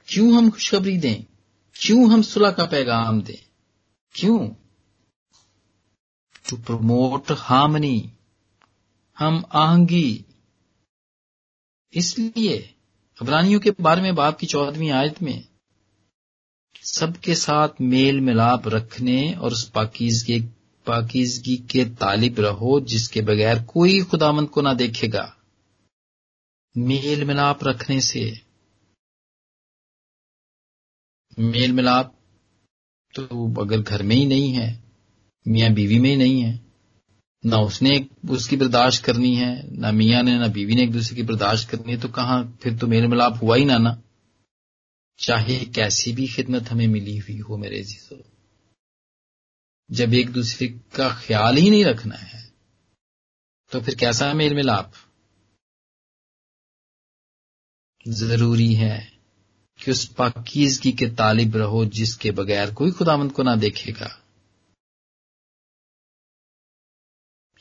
क्यों 0.07 0.37
हम 0.37 0.51
खुशखबरी 0.51 0.97
दें? 0.97 1.38
क्यों 1.79 2.11
हम 2.11 2.21
सुलह 2.21 2.51
का 2.51 2.65
पैगाम 2.65 3.21
दें? 3.21 3.37
क्यों? 4.15 4.39
टू 6.49 6.57
प्रमोट 6.57 7.31
हार्मनी 7.31 8.11
हम 9.17 9.43
आहंगी। 9.51 10.25
इसलिए 11.93 12.57
अबरानियों 13.21 13.59
के 13.59 13.71
बारे 13.81 14.01
में 14.01 14.15
बाप 14.15 14.37
की 14.39 14.45
चौदहवीं 14.45 14.89
आयत 14.91 15.21
में, 15.21 15.47
सबके 16.83 17.35
साथ 17.35 17.81
मेल 17.81 18.21
मिलाप 18.21 18.67
रखने 18.67 19.33
और 19.33 19.51
उस 19.51 19.69
पाकिजगी 19.69 20.39
पाकिजगी 20.87 21.57
के 21.57 21.85
तालिब 21.85 22.39
रहो, 22.39 22.79
जिसके 22.79 23.21
बगैर 23.21 23.63
कोई 23.63 24.01
खुदामंद 24.01 24.49
को 24.49 24.61
ना 24.61 24.73
देखेगा। 24.73 25.35
मेल 26.75 27.25
मिलाप 27.25 27.63
रखने 27.63 28.01
से 28.01 28.48
मेल 31.37 31.71
मिलाप 31.71 32.15
तो 33.13 33.53
अगर 33.61 33.81
घर 33.81 34.03
में 34.03 34.15
ही 34.15 34.25
नहीं 34.25 34.51
है, 34.53 34.83
मियाँ 35.45 35.71
बीवी 35.73 35.99
में 35.99 36.09
ही 36.09 36.15
नहीं 36.15 36.41
है, 36.41 36.59
ना 37.43 37.57
उसने 37.59 38.07
उसकी 38.29 38.57
बर्दाश्त 38.57 39.03
करनी 39.03 39.35
है, 39.35 39.79
ना 39.79 39.91
मियाँ 39.91 40.23
ने, 40.23 40.37
ना 40.39 40.47
बीवी 40.47 40.75
ने 40.75 40.83
एक 40.83 40.91
दूसरे 40.91 41.15
की 41.15 41.23
बर्दाश्त 41.23 41.69
करनी 41.69 41.91
है 41.91 41.99
तो 41.99 42.07
कहा 42.09 42.41
फिर 42.63 42.77
तो 42.77 42.87
मेल 42.87 43.07
मिलाप 43.07 43.41
हुआ 43.41 43.55
ही 43.55 43.65
ना 43.65 43.77
ना। 43.77 44.01
चाहे 45.19 45.55
कैसी 45.65 46.11
भी 46.11 46.27
खिदमत 46.27 46.69
हमें 46.69 46.87
मिली 46.87 47.17
हुई 47.17 47.37
हो 47.39 47.57
मेरे 47.57 47.81
जीजो 47.83 48.23
जब 49.89 50.13
एक 50.13 50.29
दूसरे 50.31 50.67
का 50.95 51.09
ख्याल 51.19 51.57
ही 51.57 51.69
नहीं 51.69 51.85
रखना 51.85 52.15
है 52.15 52.41
तो 53.71 53.81
फिर 53.81 53.95
कैसा 53.95 54.33
मेल 54.33 54.55
मिलाप? 54.55 54.91
ज़रूरी 58.05 58.73
है 58.73 59.18
कि 59.79 59.91
उस 59.91 60.05
पाकिजगी 60.13 60.91
के 60.91 61.07
तालिब 61.15 61.55
रहो 61.55 61.83
जिसके 61.85 62.31
बगैर 62.31 62.73
कोई 62.73 62.91
खुदामंद 62.91 63.31
को 63.31 63.43
ना 63.43 63.55
देखेगा। 63.55 64.09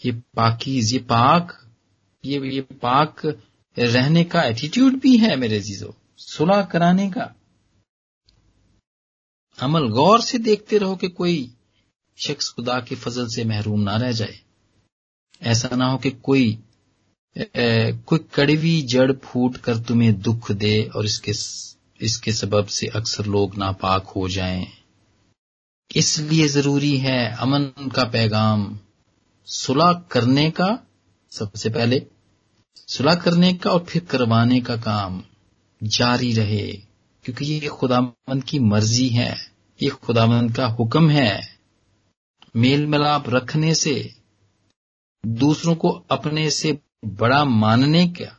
ये 0.03 0.13
पाकिज 0.37 0.93
ये 0.93 0.99
पाक 0.99 1.53
ये 2.25 2.41
ये 2.49 2.61
पाक 2.83 3.27
रहने 3.77 4.25
का 4.25 4.43
एटीट्यूड 4.43 4.99
भी 5.01 5.17
है 5.17 5.37
मेरे 5.37 5.61
जीजो 5.61 5.95
सुलह 6.19 6.63
कराने 6.65 7.11
का। 7.11 7.35
अमल 9.59 9.89
गौर 9.89 10.21
से 10.21 10.39
देखते 10.39 10.79
रहो 10.79 10.97
कि 10.97 11.09
कोई 11.09 11.51
शख्स 12.19 12.49
खुदा 12.49 12.79
के 12.81 12.95
फजल 12.95 13.27
से 13.29 13.45
महरूम 13.45 13.81
ना 13.81 13.97
रह 13.97 14.13
जाए। 14.13 14.39
ऐसा 15.43 15.77
ना 15.77 15.87
हो 15.87 15.99
कि 15.99 16.11
कोई 16.11 16.47
ए, 17.37 17.93
कोई 18.07 18.19
कड़वी 18.35 18.81
जड़ 18.83 19.13
फूट 19.25 19.57
कर 19.57 19.79
तुम्हें 19.79 20.21
दुख 20.21 20.51
दे 20.53 20.83
और 20.97 21.05
इसके 21.05 21.33
इसके 22.01 22.33
सबब 22.33 22.67
से 22.67 22.87
अक्सर 22.87 23.27
लोग 23.27 23.57
नापाक 23.57 24.07
हो 24.07 24.29
जाएँ। 24.29 24.67
इसलिए 25.91 26.49
ज़रूरी 26.49 26.97
है 26.97 27.37
अमन 27.37 27.91
का 27.95 28.05
पैगाम 28.05 28.79
सुलह 29.47 29.93
करने 29.93 30.51
का, 30.51 30.79
सबसे 31.33 31.71
पहले 31.71 32.07
सुलह 32.89 33.15
करने 33.15 33.53
का 33.55 33.71
और 33.71 33.85
फिर 33.85 34.05
करवाने 34.05 34.61
का 34.61 34.77
काम 34.77 35.23
जारी 35.83 36.33
रहे, 36.33 36.67
क्योंकि 37.25 37.45
ये 37.45 37.69
खुदामंद 37.69 38.45
की 38.45 38.59
मर्ज़ी 38.59 39.09
है, 39.09 39.35
ये 39.81 39.89
खुदामंद 39.89 40.55
का 40.57 40.67
हुक्म 40.67 41.11
है। 41.11 41.59
मेल 42.57 42.87
मिलाप 42.87 43.29
रखने 43.29 43.75
से, 43.75 44.15
दूसरों 45.27 45.75
को 45.75 45.91
अपने 46.11 46.51
से 46.51 46.79
बड़ा 47.05 47.45
मानने 47.45 48.07
का, 48.09 48.37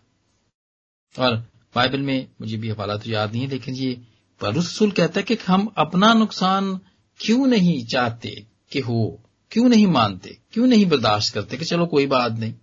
और 1.15 1.43
बाइबल 1.79 2.01
में 2.01 2.27
मुझे 2.41 2.57
भी 2.57 2.69
हवाला 2.69 2.97
तो 2.97 3.09
याद 3.09 3.31
नहीं 3.31 3.41
है, 3.41 3.47
लेकिन 3.49 3.75
ये 3.75 3.97
रसूल 4.41 4.91
कहता 4.91 5.19
है 5.19 5.23
कि 5.23 5.37
हम 5.47 5.65
अपना 5.77 6.13
नुकसान 6.13 6.75
क्यों 7.19 7.47
नहीं 7.47 7.83
चाहते 7.85 8.29
कि 8.71 8.79
हो, 8.79 9.23
क्यों 9.51 9.69
नहीं 9.69 9.87
मानते, 9.87 10.37
क्यों 10.53 10.67
नहीं 10.67 10.85
बर्दाश्त 10.85 11.33
करते 11.33 11.57
कि 11.57 11.65
चलो 11.65 11.85
कोई 11.85 12.07
बात 12.07 12.31
नहीं। 12.31 12.53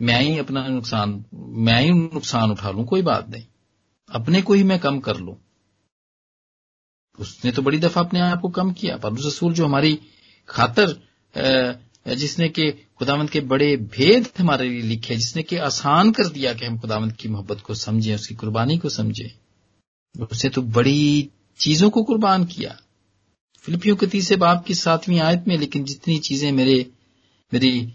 मैं 0.00 0.20
ही 0.20 0.38
अपना 0.38 0.66
नुकसान, 0.68 1.24
मैं 1.34 1.80
ही 1.82 1.90
नुकसान 1.90 2.50
उठा 2.50 2.70
लूँ, 2.70 2.84
कोई 2.84 3.02
बात 3.02 3.28
नहीं। 3.28 3.46
अपने 4.08 4.42
को 4.42 4.54
ही 4.54 4.62
मैं 4.62 4.78
कम 4.78 4.98
कर 5.00 5.16
लूँ। 5.16 5.36
उसने 7.18 7.52
तो 7.52 7.62
बड़ी 7.62 7.78
दफ़ा 7.78 8.02
अपने 8.02 8.20
आप 8.20 8.40
को 8.40 8.48
कम 8.50 8.72
किया। 8.72 8.96
पर 8.96 9.12
रसूल 9.16 9.54
जो 9.54 9.64
हमारी 9.66 9.98
खातर 10.48 10.96
जिसने 12.14 12.48
के 12.48 12.70
खुदावंत 12.70 13.30
के 13.30 13.40
बड़े 13.40 13.76
भेद 13.76 14.28
हमारे 14.38 14.68
लिए 14.68 14.82
लिखे, 14.82 15.16
जिसने 15.16 15.42
के 15.42 15.56
आसान 15.56 16.10
कर 16.12 16.28
दिया 16.28 16.52
कि 16.54 16.66
हम 16.66 16.78
खुदावंत 16.78 17.16
की 17.16 17.28
मोहब्बत 17.28 17.60
को 17.60 17.74
समझें, 17.74 18.14
उसकी 18.14 18.34
कुर्बानी 18.34 18.78
को 18.78 18.88
समझें। 18.88 20.26
उसने 20.26 20.50
तो 20.50 20.62
बड़ी 20.62 21.28
चीज़ों 21.58 21.90
को 21.90 22.02
कुर्बान 22.02 22.44
किया। 22.44 22.76
फिलिपियों 23.62 23.96
के 23.96 24.06
तीसरे 24.06 24.36
बाप 24.36 24.64
की 24.66 24.74
सातवीं 24.74 25.20
आयत 25.20 25.44
में, 25.48 25.58
लेकिन 25.58 25.84
जितनी 25.84 26.18
चीज़ें 26.18 26.52
मेरे, 26.52 26.86
मेरी 27.54 27.92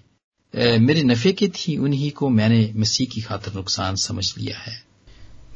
मेरे 0.56 1.04
नफे 1.04 1.32
की 1.32 1.48
थी, 1.48 1.78
उन्हीं 1.78 2.12
को 2.12 2.30
मैंने 2.30 2.74
मसीह 2.76 3.08
की 3.08 3.22
खातर 3.22 3.54
नुकसान 3.54 3.96
समझ 3.96 4.38
लिया 4.38 4.58
है। 4.58 4.84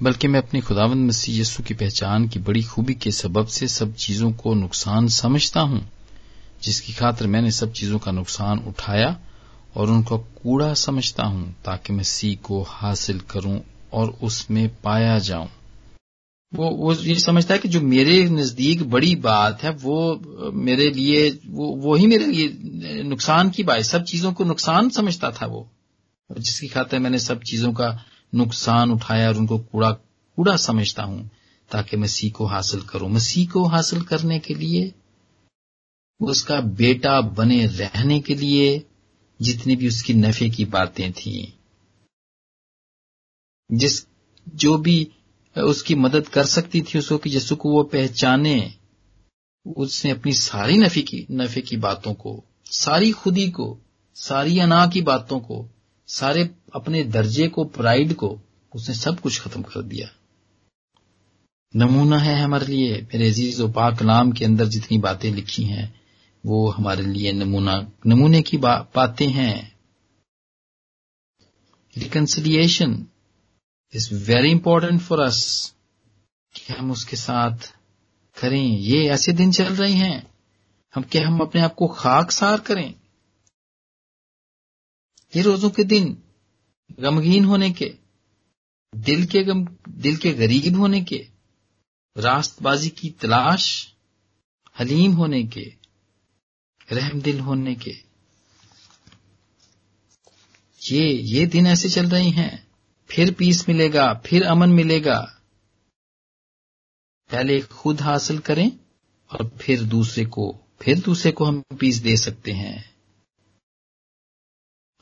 बल्कि 0.03 0.27
मैं 0.27 0.39
अपने 0.39 0.61
खुदावंद 0.61 1.07
मसीह 1.07 1.39
यस्सु 1.41 1.63
की 1.63 1.73
पहचान 1.73 2.27
की 2.27 2.39
बड़ी 2.39 2.63
खूबी 2.63 2.93
के 2.93 3.11
सबब 3.11 3.47
से 3.47 3.67
सब 3.67 3.93
चीज़ों 3.95 4.31
को 4.31 4.53
नुकसान 4.53 5.07
समझता 5.07 5.61
हूँ। 5.61 5.91
जिसकी 6.63 6.93
खातर 6.93 7.27
मैंने 7.27 7.51
सब 7.51 7.71
चीज़ों 7.71 7.99
का 7.99 8.11
नुकसान 8.11 8.59
उठाया 8.59 9.19
और 9.75 9.89
उनको 9.89 10.17
कूड़ा 10.17 10.73
समझता 10.73 11.23
हूँ 11.23 11.55
ताकि 11.65 11.93
मैं 11.93 12.03
सी 12.03 12.35
को 12.35 12.63
हासिल 12.63 13.19
करूँ 13.19 13.61
और 13.93 14.17
उसमें 14.23 14.75
पाया 14.81 15.19
जाऊँ। 15.19 15.49
वो 16.53 16.69
वो 16.69 16.93
ये 16.93 17.15
समझता 17.15 17.53
है 17.53 17.59
कि 17.59 17.67
जो 17.67 17.81
मेरे 17.81 18.29
नज़दीक 18.29 18.83
बड़ी 18.83 19.15
बात 19.15 19.63
है, 19.63 19.69
वो 19.71 20.21
मेरे 20.53 20.89
लिए, 20.89 21.39
वो 21.47 21.67
वो 21.75 21.95
ही 21.95 22.07
मेरे 22.07 22.25
लिए 22.25 23.03
नुकसान 23.03 23.49
की 23.49 23.63
बात 23.63 23.81
सब 23.81 24.03
चीज़ों 24.03 24.33
को 24.33 24.43
नुकसान 24.43 24.89
समझता 24.89 25.31
था 25.31 25.45
वो। 25.45 25.69
जिसकी 26.39 26.67
खातर 26.67 26.99
मैंने 26.99 27.19
सब 27.19 27.41
चीज़ों 27.41 27.73
का 27.73 27.99
नुकसान 28.35 28.91
उठाया 28.91 29.27
और 29.27 29.37
उनको 29.37 29.57
कूड़ा 29.57 29.91
कूड़ा 29.91 30.55
समझता 30.55 31.03
हूँ 31.03 31.29
ताकि 31.71 31.97
मसीह 31.97 32.31
को 32.31 32.45
हासिल 32.45 32.81
करूँ। 32.81 33.09
मसीह 33.09 33.47
को 33.47 33.65
हासिल 33.65 34.01
करने 34.01 34.39
के 34.39 34.53
लिए 34.53 34.93
उसका 36.21 36.61
बेटा 36.61 37.21
बने 37.21 37.65
रहने 37.65 38.19
के 38.19 38.35
लिए 38.35 38.85
जितनी 39.41 39.75
भी 39.75 39.87
उसकी 39.87 40.13
नफे 40.13 40.49
की 40.49 40.65
बातें 40.65 41.13
थी, 41.13 41.53
जिस, 43.71 44.07
जो 44.55 44.77
भी 44.77 45.11
उसकी 45.57 45.95
मदद 45.95 46.27
कर 46.27 46.45
सकती 46.45 46.81
थी 46.81 46.99
उसको 46.99 47.17
कि 47.17 47.35
यसु 47.35 47.55
को 47.55 47.69
वो 47.69 47.83
पहचाने, 47.83 48.73
उसने 49.77 50.11
अपनी 50.11 50.33
सारी 50.33 50.77
नफे 50.77 51.01
की 51.01 51.27
नफे 51.31 51.61
की 51.61 51.77
बातों 51.77 52.13
को, 52.13 52.43
सारी 52.65 53.11
खुदी 53.11 53.49
को, 53.49 53.79
सारी 54.15 54.59
अना 54.59 54.87
की 54.87 55.01
बातों 55.01 55.39
को, 55.39 55.69
सारे 56.07 56.49
अपने 56.75 57.03
दर्जे 57.03 57.47
को, 57.47 57.65
प्राइड 57.65 58.13
को, 58.13 58.39
उसने 58.75 58.95
सब 58.95 59.19
कुछ 59.19 59.41
खत्म 59.41 59.61
कर 59.61 59.81
दिया। 59.81 60.09
नमूना 61.75 62.19
है 62.19 62.41
हमारे 62.41 62.65
लिए, 62.65 63.01
मेरे 63.01 63.27
अज़ीज़ 63.27 63.63
और 63.63 63.71
पाक 63.71 64.01
नाम 64.01 64.31
के 64.31 64.45
अंदर 64.45 64.65
जितनी 64.65 64.97
बातें 64.97 65.31
लिखी 65.31 65.63
हैं 65.63 65.96
वो 66.47 66.67
हमारे 66.69 67.05
लिए 67.05 67.31
नमूना 67.33 67.73
नमूने 68.07 68.41
की 68.41 68.57
बा, 68.57 68.75
बातें 68.95 69.27
हैं। 69.27 69.77
Reconciliation 71.97 73.07
is 73.93 74.13
very 74.25 74.51
important 74.51 75.01
for 75.01 75.19
us 75.19 75.39
कि 76.55 76.73
हम 76.73 76.91
उसके 76.91 77.15
साथ 77.15 77.57
करें। 78.37 78.63
ये 78.63 79.07
ऐसे 79.09 79.33
दिन 79.33 79.51
चल 79.51 79.75
रहे 79.75 79.93
हैं 79.93 80.31
हम 80.95 81.03
क्या 81.03 81.27
हम 81.27 81.39
अपने 81.39 81.61
आप 81.61 81.73
को 81.73 81.87
खाक 81.87 82.31
सार 82.31 82.59
करें? 82.59 82.93
ये 85.35 85.41
रोजों 85.41 85.69
के 85.69 85.83
दिन 85.83 86.17
गमगीन 86.99 87.45
होने 87.45 87.69
के 87.71 87.93
दिल 88.95 89.25
के 89.25 89.43
गम 89.43 89.65
दिल 89.89 90.17
के 90.17 90.33
गरीब 90.33 90.77
होने 90.77 91.01
के 91.03 91.27
रास्तबाजी 92.17 92.89
की 92.89 93.09
तलाश 93.09 93.93
हलीम 94.79 95.13
होने 95.13 95.43
के 95.43 95.86
रहम 96.91 97.21
दिल 97.21 97.39
होने 97.39 97.75
के। 97.75 98.07
ये 100.91 101.09
ये 101.13 101.45
दिन 101.45 101.67
ऐसे 101.67 101.89
चल 101.89 102.09
रहे 102.09 102.29
हैं। 102.29 102.67
फिर 103.09 103.33
पीस 103.33 103.69
मिलेगा, 103.69 104.13
फिर 104.13 104.43
अमन 104.43 104.69
मिलेगा। 104.69 105.41
पहले 107.31 107.61
खुद 107.61 108.01
हासिल 108.01 108.39
करें 108.39 108.71
और 109.31 109.57
फिर 109.61 109.83
दूसरे 109.83 110.25
को, 110.25 110.59
फिर 110.81 110.99
दूसरे 110.99 111.31
को 111.31 111.45
हम 111.45 111.63
पीस 111.79 111.95
दे 111.95 112.17
सकते 112.17 112.51
हैं। 112.51 112.95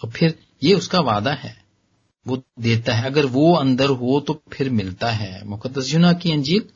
और 0.04 0.12
फिर 0.12 0.40
ये 0.64 0.74
उसका 0.74 1.00
वादा 1.00 1.34
है। 1.34 1.66
वो 2.28 2.44
देता 2.60 2.96
है। 2.96 3.06
अगर 3.06 3.26
वो 3.26 3.56
अंदर 3.56 3.90
हो 3.90 4.20
तो 4.20 4.44
फिर 4.54 4.70
मिलता 4.70 5.12
है। 5.12 5.44
मुकदस 5.44 5.94
युना 5.94 6.14
की 6.14 6.32
अंजील 6.32 6.70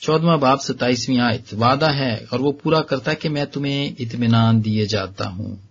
चौदवा 0.00 0.36
बाप 0.36 0.60
सताइसवीं 0.60 1.18
आयत, 1.18 1.54
वादा 1.54 1.88
है 1.88 2.26
और 2.32 2.40
वो 2.40 2.52
पूरा 2.52 2.80
करता 2.80 3.10
है 3.10 3.16
कि 3.16 3.28
मैं 3.28 3.46
तुम्हें 3.46 3.96
इतमान 4.00 4.60
दिए 4.60 4.86
जाता 4.86 5.24
हूँ। 5.24 5.68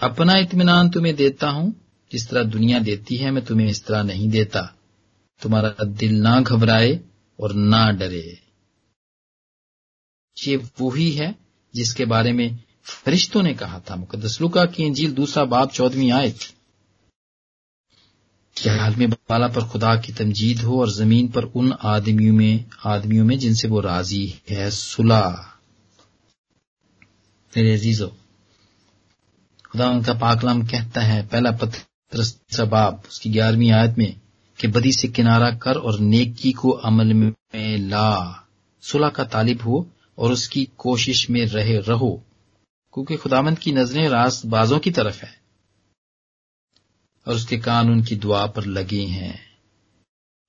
अपना 0.00 0.38
इतमान 0.38 0.90
तुम्हें 0.90 1.16
देता 1.16 1.48
हूँ, 1.48 1.74
जिस 2.12 2.28
तरह 2.28 2.42
दुनिया 2.42 2.78
देती 2.78 3.16
है, 3.16 3.30
मैं 3.30 3.44
तुम्हें 3.44 3.68
इस 3.68 3.86
तरह 3.86 4.02
नहीं 4.02 4.28
देता। 4.28 4.74
तुम्हारा 5.42 5.84
दिल 5.84 6.14
ना 6.14 6.40
घबराए 6.40 7.00
और 7.40 7.52
ना 7.52 7.90
डरे। 7.90 8.40
ये 10.46 10.56
वही 10.56 11.10
है 11.10 11.34
जिसके 11.74 12.04
बारे 12.04 12.32
में 12.32 12.58
फरिश्तों 12.84 13.42
ने 13.42 13.54
कहा 13.54 13.80
था। 13.80 13.96
मुकदस 13.96 14.40
लुका 14.40 14.64
की 14.64 14.84
अंजील 14.84 15.12
दूसरा 15.12 15.44
बाप 15.44 15.72
चौदहवीं 15.72 16.12
आयत 16.12 16.38
क्या 18.56 18.82
आलम 18.82 19.06
बाला 19.06 19.48
पर 19.48 19.64
खुदा 19.64 19.96
की 19.96 20.12
तमजीद 20.12 20.60
हो 20.60 20.80
और 20.80 20.90
ज़मीन 20.90 21.28
पर 21.28 21.44
उन 21.44 21.72
आदमियों 21.72 22.34
में 22.34 22.64
आदमियों 22.84 23.24
में 23.24 23.38
जिनसे 23.38 23.68
वो 23.68 23.80
राज़ी 23.80 24.42
है 24.50 24.70
सुला 24.70 25.52
मेरे 27.56 27.74
अजीजो, 27.74 28.08
खुदा 29.72 29.90
उनका 29.90 30.14
पाकलाम 30.14 30.66
कहता 30.66 31.00
है, 31.00 31.26
पहला 31.26 31.50
पत्र 31.50 32.64
बाब 32.64 33.02
उसकी 33.08 33.30
ग्यारहवीं 33.30 33.72
आयत 33.72 33.98
में, 33.98 34.20
कि 34.60 34.68
बदी 34.68 34.92
से 34.92 35.08
किनारा 35.08 35.50
कर 35.50 35.76
और 35.76 36.00
नेकी 36.00 36.52
को 36.52 36.70
अमल 36.70 37.06
में 37.06 37.78
ला। 37.78 38.46
सुलह 38.82 39.08
का 39.08 39.24
तालिब 39.24 39.62
हो 39.62 39.86
और 40.18 40.32
उसकी 40.32 40.68
कोशिश 40.78 41.30
में 41.30 41.46
रहे, 41.46 41.78
रहो। 41.78 42.22
क्योंकि 42.94 43.16
खुदामंद 43.16 43.58
की 43.58 43.72
नज़रें 43.72 44.08
रास्तबाजों 44.08 44.78
की 44.78 44.90
तरफ़ 44.90 45.24
है। 45.24 45.35
और 47.26 47.34
उसके 47.34 47.58
कान 47.58 47.90
उनकी 47.90 48.16
दुआ 48.16 48.46
पर 48.46 48.64
लगे 48.64 49.02
हैं। 49.02 49.46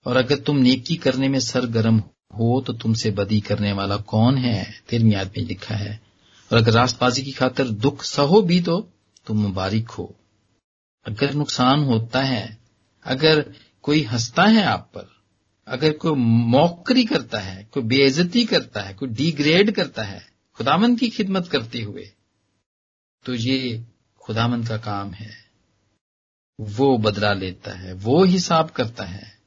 और 0.06 0.18
अगर 0.18 0.36
तुम 0.36 0.58
नेकी 0.58 0.96
करने 0.96 1.30
में 1.30 1.40
सरगर्म 1.40 2.04
हो 2.34 2.63
तो 2.68 2.74
तुमसे 2.74 3.12
बदी 3.12 3.40
करने 3.42 3.72
वाला 3.72 3.98
कौन 3.98 4.38
है? 4.38 4.84
तेरहवीं 4.90 5.12
याद 5.12 5.32
में 5.38 5.46
लिखा 5.46 5.76
है। 5.76 6.00
और 6.52 6.58
अगर 6.58 6.72
रास्तबाजी 6.72 7.22
की 7.22 7.32
खातर 7.32 7.68
दुख 7.68 8.04
सहो 8.04 8.42
भी 8.42 8.62
तो 8.62 8.92
तुम 9.26 9.38
मुबारक 9.38 9.90
हो। 9.90 10.16
अगर 11.06 11.34
नुकसान 11.34 11.84
होता 11.84 12.22
है, 12.22 12.58
अगर 13.06 13.54
कोई 13.82 14.02
हंसता 14.04 14.44
है 14.44 14.63
आप 14.63 14.92
पर, 14.96 15.08
अगर 15.68 15.92
कोई 15.92 16.12
मौकरी 16.16 17.04
करता 17.06 17.40
है, 17.40 17.63
कोई 17.63 17.84
बेइज्जती 17.84 18.46
करता 18.46 18.82
है, 18.82 18.94
कोई 18.94 19.10
डिग्रेड 19.10 19.72
करता 19.72 20.04
है, 20.04 20.28
खुदामंद 20.56 21.00
की 21.00 21.10
खिदमत 21.10 21.48
करते 21.48 21.82
हुए 21.82 22.12
तो 23.26 23.34
ये 23.34 23.86
खुदामंद 24.22 24.68
का 24.68 24.78
काम 24.78 25.12
है। 25.12 25.47
वो 26.60 26.98
बदला 26.98 27.34
लेता 27.34 27.72
है, 27.72 27.93
वो 27.93 28.24
हिसाब 28.24 28.70
करता 28.70 29.04
है। 29.04 29.38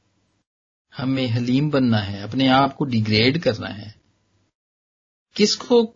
हमें 0.97 1.27
हलीम 1.27 1.71
बनना 1.71 1.97
है, 1.97 2.21
अपने 2.21 2.47
आप 2.47 2.75
को 2.75 2.85
डिग्रेड 2.85 3.41
करना 3.41 3.67
है। 3.67 3.95
किसको 5.35 5.95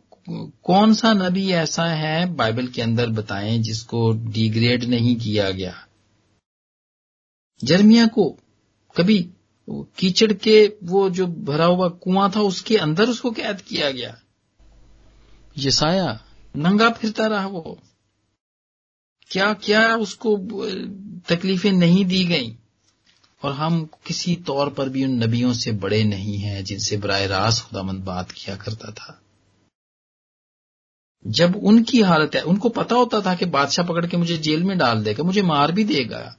कौन 0.63 0.93
सा 0.93 1.13
नबी 1.13 1.51
ऐसा 1.51 1.85
है 1.85 2.25
बाइबल 2.25 2.67
के 2.67 2.81
अंदर 2.81 3.09
बताएँ 3.09 3.59
जिसको 3.59 4.13
डिग्रेड 4.13 4.83
नहीं 4.83 5.15
किया 5.15 5.51
गया? 5.51 5.87
जर्मिया 7.63 8.07
को 8.07 8.37
कभी 8.97 9.29
कीचड़ 9.69 10.33
के 10.33 10.73
वो 10.83 11.09
जो 11.09 11.27
भरा 11.27 11.65
हुआ 11.65 11.89
कुआँ 11.89 12.31
था 12.35 12.41
उसके 12.41 12.77
अंदर 12.77 13.09
उसको 13.09 13.31
कैद 13.31 13.61
किया 13.61 13.91
गया। 13.91 14.21
यसाया 15.57 16.21
नंगा 16.55 16.89
फिरता 16.89 17.25
रहा 17.25 17.47
वो। 17.47 17.79
क्या 19.27 19.53
क्या 19.53 19.95
उसको 19.95 20.37
तकलीफें 21.19 21.71
नहीं 21.71 22.05
दी 22.05 22.25
गई? 22.25 22.57
और 23.43 23.53
हम 23.53 23.85
किसी 23.85 24.35
तौर 24.35 24.69
पर 24.69 24.89
भी 24.89 25.03
उन 25.03 25.23
नबियों 25.23 25.53
से 25.53 25.71
बड़े 25.71 26.03
नहीं 26.03 26.37
हैं 26.37 26.63
जिनसे 26.63 26.97
बरए 26.97 27.27
रास्त 27.27 27.65
खुदामंद 27.65 28.03
बात 28.03 28.31
किया 28.31 28.55
करता 28.55 28.91
था। 28.91 29.21
जब 31.27 31.55
उनकी 31.55 32.01
हालत 32.01 32.35
है, 32.35 32.41
उनको 32.41 32.69
पता 32.69 32.95
होता 32.95 33.21
था 33.21 33.35
कि 33.35 33.45
बादशाह 33.45 33.85
पकड़ 33.85 34.05
के 34.05 34.17
मुझे 34.17 34.37
जेल 34.37 34.63
में 34.63 34.77
डाल 34.77 35.03
देगा, 35.03 35.23
मुझे 35.23 35.41
मार 35.41 35.71
भी 35.71 35.83
देगा। 35.83 36.37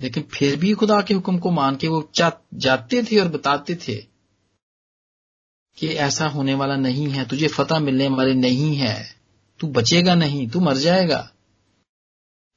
लेकिन 0.00 0.22
फिर 0.22 0.56
भी 0.56 0.72
खुदा 0.72 1.02
के 1.02 1.14
हुक्म 1.14 1.38
को 1.38 1.50
मान 1.50 1.76
के 1.76 1.88
वो 1.88 2.10
जाते 2.54 3.02
थे 3.02 3.20
और 3.20 3.28
बताते 3.28 3.74
थे 3.74 4.06
कि 5.76 5.88
ऐसा 5.88 6.26
होने 6.26 6.54
वाला 6.54 6.76
नहीं 6.76 7.08
है, 7.08 7.28
तुझे 7.28 7.48
फतह 7.48 7.78
मिलने 7.78 8.08
वाले 8.08 8.34
नहीं 8.34 8.76
है। 8.76 9.17
तू 9.60 9.66
बचेगा 9.66 10.14
नहीं, 10.14 10.48
तू 10.48 10.60
मर 10.60 10.76
जाएगा। 10.76 11.30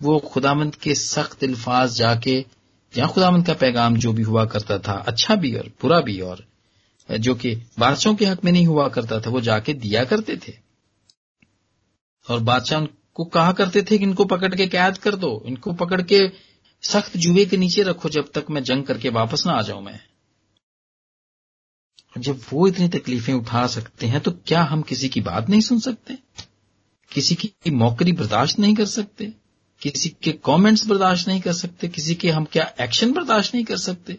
वो 0.01 0.19
खुदामंद 0.19 0.75
के 0.75 0.95
सख्त 0.95 1.43
अल्फाज 1.43 1.95
जाके, 1.95 2.45
या 2.93 3.07
खुदामंद 3.07 3.45
का 3.45 3.53
पैगाम 3.53 3.97
जो 3.97 4.13
भी 4.13 4.23
हुआ 4.23 4.45
करता 4.45 4.77
था 4.79 4.93
अच्छा 5.07 5.35
भी 5.35 5.55
और 5.55 5.67
बुरा 5.81 5.99
भी 5.99 6.19
और, 6.21 6.45
जो 7.09 7.35
कि 7.35 7.55
बादशाहों 7.79 8.15
के 8.15 8.25
हक 8.25 8.43
में 8.43 8.51
नहीं 8.51 8.65
हुआ 8.67 8.87
करता 8.89 9.19
था, 9.19 9.29
वो 9.29 9.41
जाके 9.41 9.73
दिया 9.73 10.03
करते 10.05 10.37
थे। 10.37 10.53
और 12.29 12.39
बादशाह 12.39 12.79
उनको 12.79 13.25
कहा 13.25 13.51
करते 13.51 13.81
थे 13.81 13.97
कि 13.97 14.03
इनको 14.03 14.25
पकड़ 14.25 14.55
के 14.55 14.67
कैद 14.67 14.97
कर 14.97 15.15
दो, 15.15 15.43
इनको 15.45 15.73
पकड़ 15.73 16.01
के 16.01 16.19
सख्त 16.83 17.17
जुए 17.17 17.45
के 17.45 17.57
नीचे 17.57 17.83
रखो 17.83 18.09
जब 18.09 18.31
तक 18.33 18.45
मैं 18.49 18.63
जंग 18.63 18.83
करके 18.83 19.09
वापस 19.09 19.45
ना 19.45 19.53
आ 19.53 19.61
जाऊँ 19.61 19.81
मैं। 19.83 19.99
जब 22.17 22.41
वो 22.53 22.67
इतनी 22.67 22.87
तकलीफें 22.89 23.33
उठा 23.33 23.67
सकते 23.67 24.07
हैं 24.07 24.19
तो 24.21 24.31
क्या 24.31 24.63
हम 24.63 24.81
किसी 24.81 25.09
की 25.09 25.21
बात 25.21 25.49
नहीं 25.49 25.61
सुन 25.61 25.79
सकते? 25.79 26.17
किसी 27.11 27.35
की 27.35 27.71
मौकरी 27.71 28.11
बर्दाश्त 28.11 28.59
नहीं 28.59 28.75
कर 28.75 28.85
सकते, 28.85 29.33
किसी 29.81 30.09
के 30.09 30.31
कमेंट्स 30.31 30.85
बर्दाश्त 30.87 31.27
नहीं 31.27 31.41
कर 31.41 31.53
सकते, 31.53 31.87
किसी 31.87 32.15
के 32.15 32.29
हम 32.29 32.45
क्या 32.45 32.73
एक्शन 32.81 33.11
बर्दाश्त 33.11 33.55
नहीं 33.55 33.65
कर 33.65 33.77
सकते। 33.77 34.17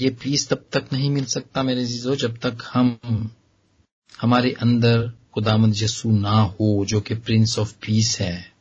ये 0.00 0.10
पीस 0.10 0.48
तब 0.48 0.64
तक 0.72 0.88
नहीं 0.92 1.10
मिल 1.10 1.24
सकता 1.24 1.62
मेरे 1.62 1.84
जीजो 1.84 2.16
जब 2.16 2.36
तक 2.38 2.58
हम 2.72 2.98
हमारे 4.20 4.52
अंदर 4.52 5.12
खुदामद 5.34 5.74
यसू 5.76 6.10
ना 6.18 6.30
हो, 6.30 6.84
जो 6.84 7.00
कि 7.00 7.14
प्रिंस 7.14 7.58
ऑफ़ 7.58 7.74
पीस 7.86 8.20
है। 8.20 8.52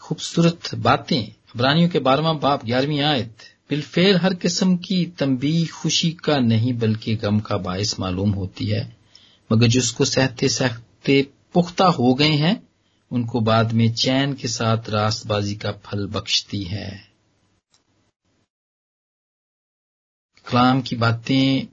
खूबसूरत 0.00 0.74
बातें 0.74 1.22
अबरानियों 1.26 1.88
के 1.88 1.98
बारहवा 1.98 2.32
बाप, 2.32 2.64
ग्यारहवीं 2.64 3.00
आयत। 3.00 3.53
बिलफेर 3.70 4.16
हर 4.16 4.34
किस्म 4.34 4.76
की 4.76 5.06
तंबी 5.06 5.66
खुशी 5.66 6.12
का 6.12 6.38
नहीं, 6.38 6.72
बल्कि 6.72 7.16
गम 7.16 7.40
का 7.40 7.56
बायस 7.56 8.00
मालूम 8.00 8.30
होती 8.30 8.66
है। 8.66 8.96
मगर 9.52 9.66
जिसको 9.66 10.04
सहते 10.04 10.48
सहते 10.48 11.22
पुख्ता 11.54 11.84
हो 11.84 12.14
गए 12.14 12.32
हैं, 12.32 12.68
उनको 13.10 13.40
बाद 13.40 13.72
में 13.72 13.94
चैन 13.94 14.34
के 14.34 14.48
साथ 14.48 14.90
रास्तबाजी 14.90 15.54
का 15.54 15.72
फल 15.72 16.06
बख्शती 16.06 16.62
है। 16.62 17.14
कलाम 20.46 20.82
की 20.82 20.96
बातें 20.96 21.66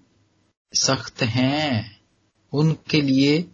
सख्त 0.74 1.24
हैं। 1.24 2.02
उनके 2.54 3.02
लिए 3.02 3.46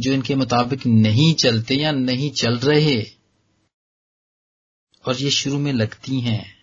जो 0.00 0.12
इनके 0.12 0.34
मुताबिक 0.34 0.86
नहीं 0.86 1.34
चलते 1.34 1.74
या 1.74 1.92
नहीं 1.92 2.30
चल 2.30 2.58
रहे, 2.58 3.02
और 5.08 5.16
ये 5.16 5.30
शुरू 5.30 5.58
में 5.58 5.72
लगती 5.72 6.20
हैं। 6.20 6.55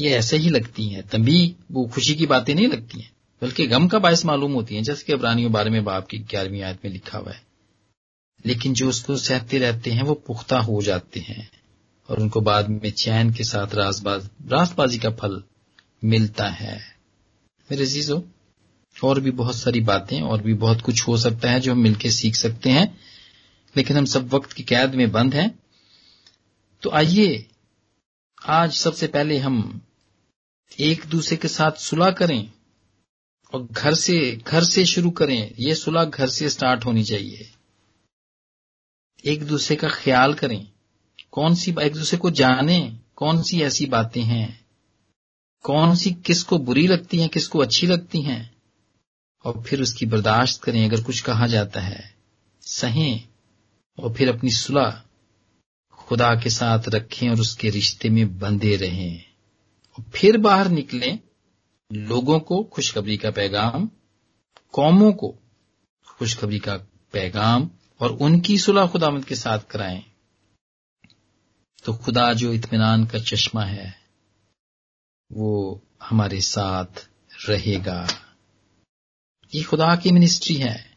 ये 0.00 0.10
ऐसे 0.10 0.36
ही 0.36 0.50
लगती 0.50 0.88
हैं। 0.88 1.08
तभी 1.08 1.56
वो 1.72 1.86
खुशी 1.86 2.14
की 2.14 2.26
बातें 2.26 2.54
नहीं 2.54 2.68
लगती 2.68 3.00
हैं, 3.00 3.12
बल्कि 3.42 3.66
गम 3.66 3.88
का 3.88 3.98
बायस 3.98 4.24
मालूम 4.24 4.52
होती 4.52 4.74
हैं, 4.74 4.82
जैसे 4.82 5.04
कि 5.04 5.12
अबरानियों 5.12 5.52
बारे 5.52 5.70
में 5.70 5.84
बाप 5.84 6.06
की 6.06 6.18
ग्यारहवीं 6.18 6.62
आयत 6.62 6.78
में 6.84 6.92
लिखा 6.92 7.18
हुआ 7.18 7.32
है। 7.32 7.42
लेकिन 8.46 8.74
जो 8.74 8.88
उसको 8.88 9.16
सहते 9.16 9.58
रहते 9.58 9.90
हैं, 9.90 10.02
वो 10.02 10.14
पुख्ता 10.14 10.58
हो 10.58 10.82
जाते 10.82 11.20
हैं, 11.20 11.50
और 12.08 12.20
उनको 12.20 12.40
बाद 12.40 12.68
में 12.68 12.90
चैन 12.90 13.32
के 13.32 13.44
साथ 13.44 13.74
रासबाज 13.74 14.28
रासबाजी 14.48 14.98
का 14.98 15.10
फल 15.10 15.42
मिलता 16.04 16.46
है। 16.46 16.96
मेरे 17.70 17.86
जीजो 17.86 18.24
और 19.04 19.20
भी 19.20 19.30
बहुत 19.30 19.56
सारी 19.56 19.80
बातें, 19.80 20.20
और 20.20 20.42
भी 20.42 20.54
बहुत 20.54 20.80
कुछ 20.80 21.08
हो 21.08 21.16
सकता 21.16 21.50
है 21.50 21.60
जो 21.60 21.72
हम 21.72 21.78
मिलकर 21.78 22.10
सीख 22.10 22.34
सकते 22.34 22.70
हैं, 22.70 22.98
लेकिन 23.76 23.96
हम 23.96 24.04
सब 24.04 24.34
वक्त 24.34 24.52
की 24.52 24.62
कैद 24.62 24.94
में 24.94 25.12
बंद 25.12 25.34
हैं। 25.34 25.58
तो 26.82 26.90
आइए 26.90 27.46
आज 28.46 28.72
सबसे 28.72 29.06
पहले 29.06 29.38
हम 29.38 29.80
एक 30.78 31.06
दूसरे 31.06 31.36
के 31.36 31.48
साथ 31.48 31.72
सुलह 31.72 32.10
करें 32.10 32.52
और 33.54 33.62
घर 33.62 33.94
से 33.94 34.36
घर 34.36 34.64
से 34.64 34.86
शुरू 34.86 35.10
करें। 35.10 35.54
यह 35.58 35.74
सुलह 35.74 36.04
घर 36.04 36.28
से 36.28 36.48
स्टार्ट 36.48 36.84
होनी 36.84 37.04
चाहिए। 37.04 37.52
एक 39.24 39.44
दूसरे 39.44 39.76
का 39.76 39.88
ख्याल 39.88 40.34
करें। 40.34 40.72
कौन 41.32 41.54
सी, 41.54 41.74
एक 41.82 41.92
दूसरे 41.92 42.18
को 42.18 42.30
जाने, 42.30 42.98
कौन 43.16 43.42
सी 43.42 43.62
ऐसी 43.62 43.86
बातें 43.86 44.22
हैं। 44.22 44.66
कौन 45.62 45.96
सी 45.96 46.10
किसको 46.10 46.58
बुरी 46.58 46.86
लगती 46.86 47.20
हैं, 47.20 47.28
किसको 47.28 47.58
अच्छी 47.58 47.86
लगती 47.86 48.22
हैं। 48.22 48.56
और 49.44 49.62
फिर 49.62 49.82
उसकी 49.82 50.06
बर्दाश्त 50.06 50.62
करें, 50.62 50.84
अगर 50.84 51.02
कुछ 51.02 51.20
कहा 51.20 51.46
जाता 51.46 51.80
है। 51.80 52.16
सहें 52.60 53.28
और 53.98 54.14
फिर 54.14 54.28
अपनी 54.28 54.50
सुलह 54.50 55.02
खुदा 56.10 56.34
के 56.34 56.50
साथ 56.50 56.88
रखें 56.88 57.30
और 57.30 57.40
उसके 57.40 57.70
रिश्ते 57.70 58.08
में 58.08 58.38
बंधे 58.38 58.76
रहें। 58.76 59.24
और 59.98 60.04
फिर 60.14 60.36
बाहर 60.38 60.68
निकलें, 60.68 61.18
लोगों 61.92 62.40
को 62.40 62.62
खुशखबरी 62.62 63.16
का 63.16 63.30
पैगाम, 63.30 63.90
कौमों 64.72 65.12
को 65.12 65.34
खुशखबरी 66.06 66.58
का 66.58 66.76
पैगाम 67.12 67.70
और 68.00 68.10
उनकी 68.10 68.58
सुलह 68.58 68.86
खुदामद 68.86 69.24
के 69.24 69.34
साथ 69.34 69.58
कराएँ। 69.58 70.04
तो 71.84 71.94
खुदा 71.94 72.32
जो 72.32 72.52
इत्मीनान 72.52 73.06
का 73.06 73.18
चश्मा 73.18 73.64
है, 73.64 74.00
वो 75.32 75.82
हमारे 76.02 76.40
साथ 76.40 77.08
रहेगा। 77.48 78.08
ये 79.54 79.62
खुदा 79.62 79.96
की 79.96 80.10
मिनिस्ट्री 80.10 80.54
है। 80.54 80.89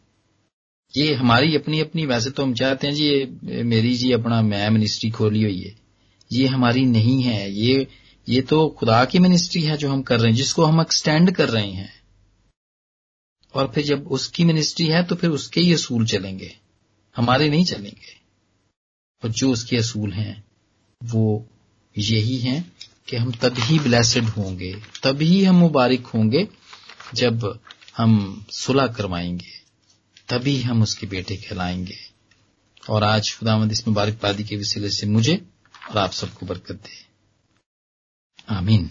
ये 0.98 1.14
हमारी 1.14 1.56
अपनी 1.56 1.80
अपनी 1.80 2.06
वैसे 2.06 2.30
तो 2.30 2.44
हम 2.44 2.54
चाहते 2.54 2.88
हैं 2.88 2.94
जी, 2.94 3.06
ये 3.06 3.64
मेरी 3.64 3.96
जी 3.96 4.12
अपना 4.12 4.42
मैं 4.42 4.70
मिनिस्ट्री 4.70 5.12
खोली 5.12 5.44
हुई 5.44 5.62
है। 5.62 5.76
ये 6.32 6.48
हमारी 6.48 6.86
नहीं 6.86 7.22
है। 7.24 7.52
ये 7.52 7.88
ये 8.30 8.42
तो 8.42 8.70
खुदा 8.70 9.06
की 9.06 9.20
मिनिस्ट्री 9.20 9.62
है 9.62 9.78
जो 9.78 9.90
हम 9.90 10.02
कर 10.02 10.20
रहे 10.20 10.30
हैं, 10.30 10.38
जिसको 10.38 10.66
हम 10.66 10.82
एक्सटेंड 10.82 11.32
कर 11.32 11.50
रहे 11.50 11.72
हैं। 11.72 11.94
और 13.54 13.72
फिर 13.76 13.84
जब 13.84 14.08
उसकी 14.08 14.44
मिनिस्ट्री 14.44 14.88
है 14.88 15.04
तो 15.04 15.16
फिर 15.16 15.30
उसके 15.30 15.62
ही 15.62 15.74
असूल 15.74 16.06
चलेंगे। 16.06 16.56
हमारे 17.16 17.50
नहीं 17.50 17.66
चलेंगे। 17.66 18.18
और 19.24 19.30
जो 19.30 19.52
उसके 19.52 19.78
असूल 19.78 20.12
हैं, 20.12 20.44
वो 21.04 21.48
यही 21.98 22.38
हैं 22.38 22.72
कि 23.08 23.18
हम 23.18 23.32
तभी 23.32 23.80
ब्लेसड 23.80 24.24
होंगे 24.24 24.76
तभी 25.04 25.44
हम 25.44 25.56
मुबारक 25.56 26.06
होंगे 26.06 26.48
जब 27.14 27.60
हम 27.98 28.46
सुलह 28.52 28.88
करवाएँगे। 28.88 29.63
तभी 30.30 30.62
हम 30.62 30.84
उसके 30.84 31.08
बेटे 31.08 31.38
कहलाएँगे। 31.38 31.98
और 32.90 33.04
आज 33.04 33.38
खुदावंद 33.38 33.72
इस 33.72 33.88
मुबारकबादी 33.88 34.44
के 34.44 34.56
वसीले 34.58 34.90
से 34.90 35.08
मुझे 35.08 35.46
और 35.92 35.98
आप 35.98 36.12
सबको 36.12 36.46
बरकत 36.46 36.76
दे। 36.76 37.06
आमीन। 38.50 38.90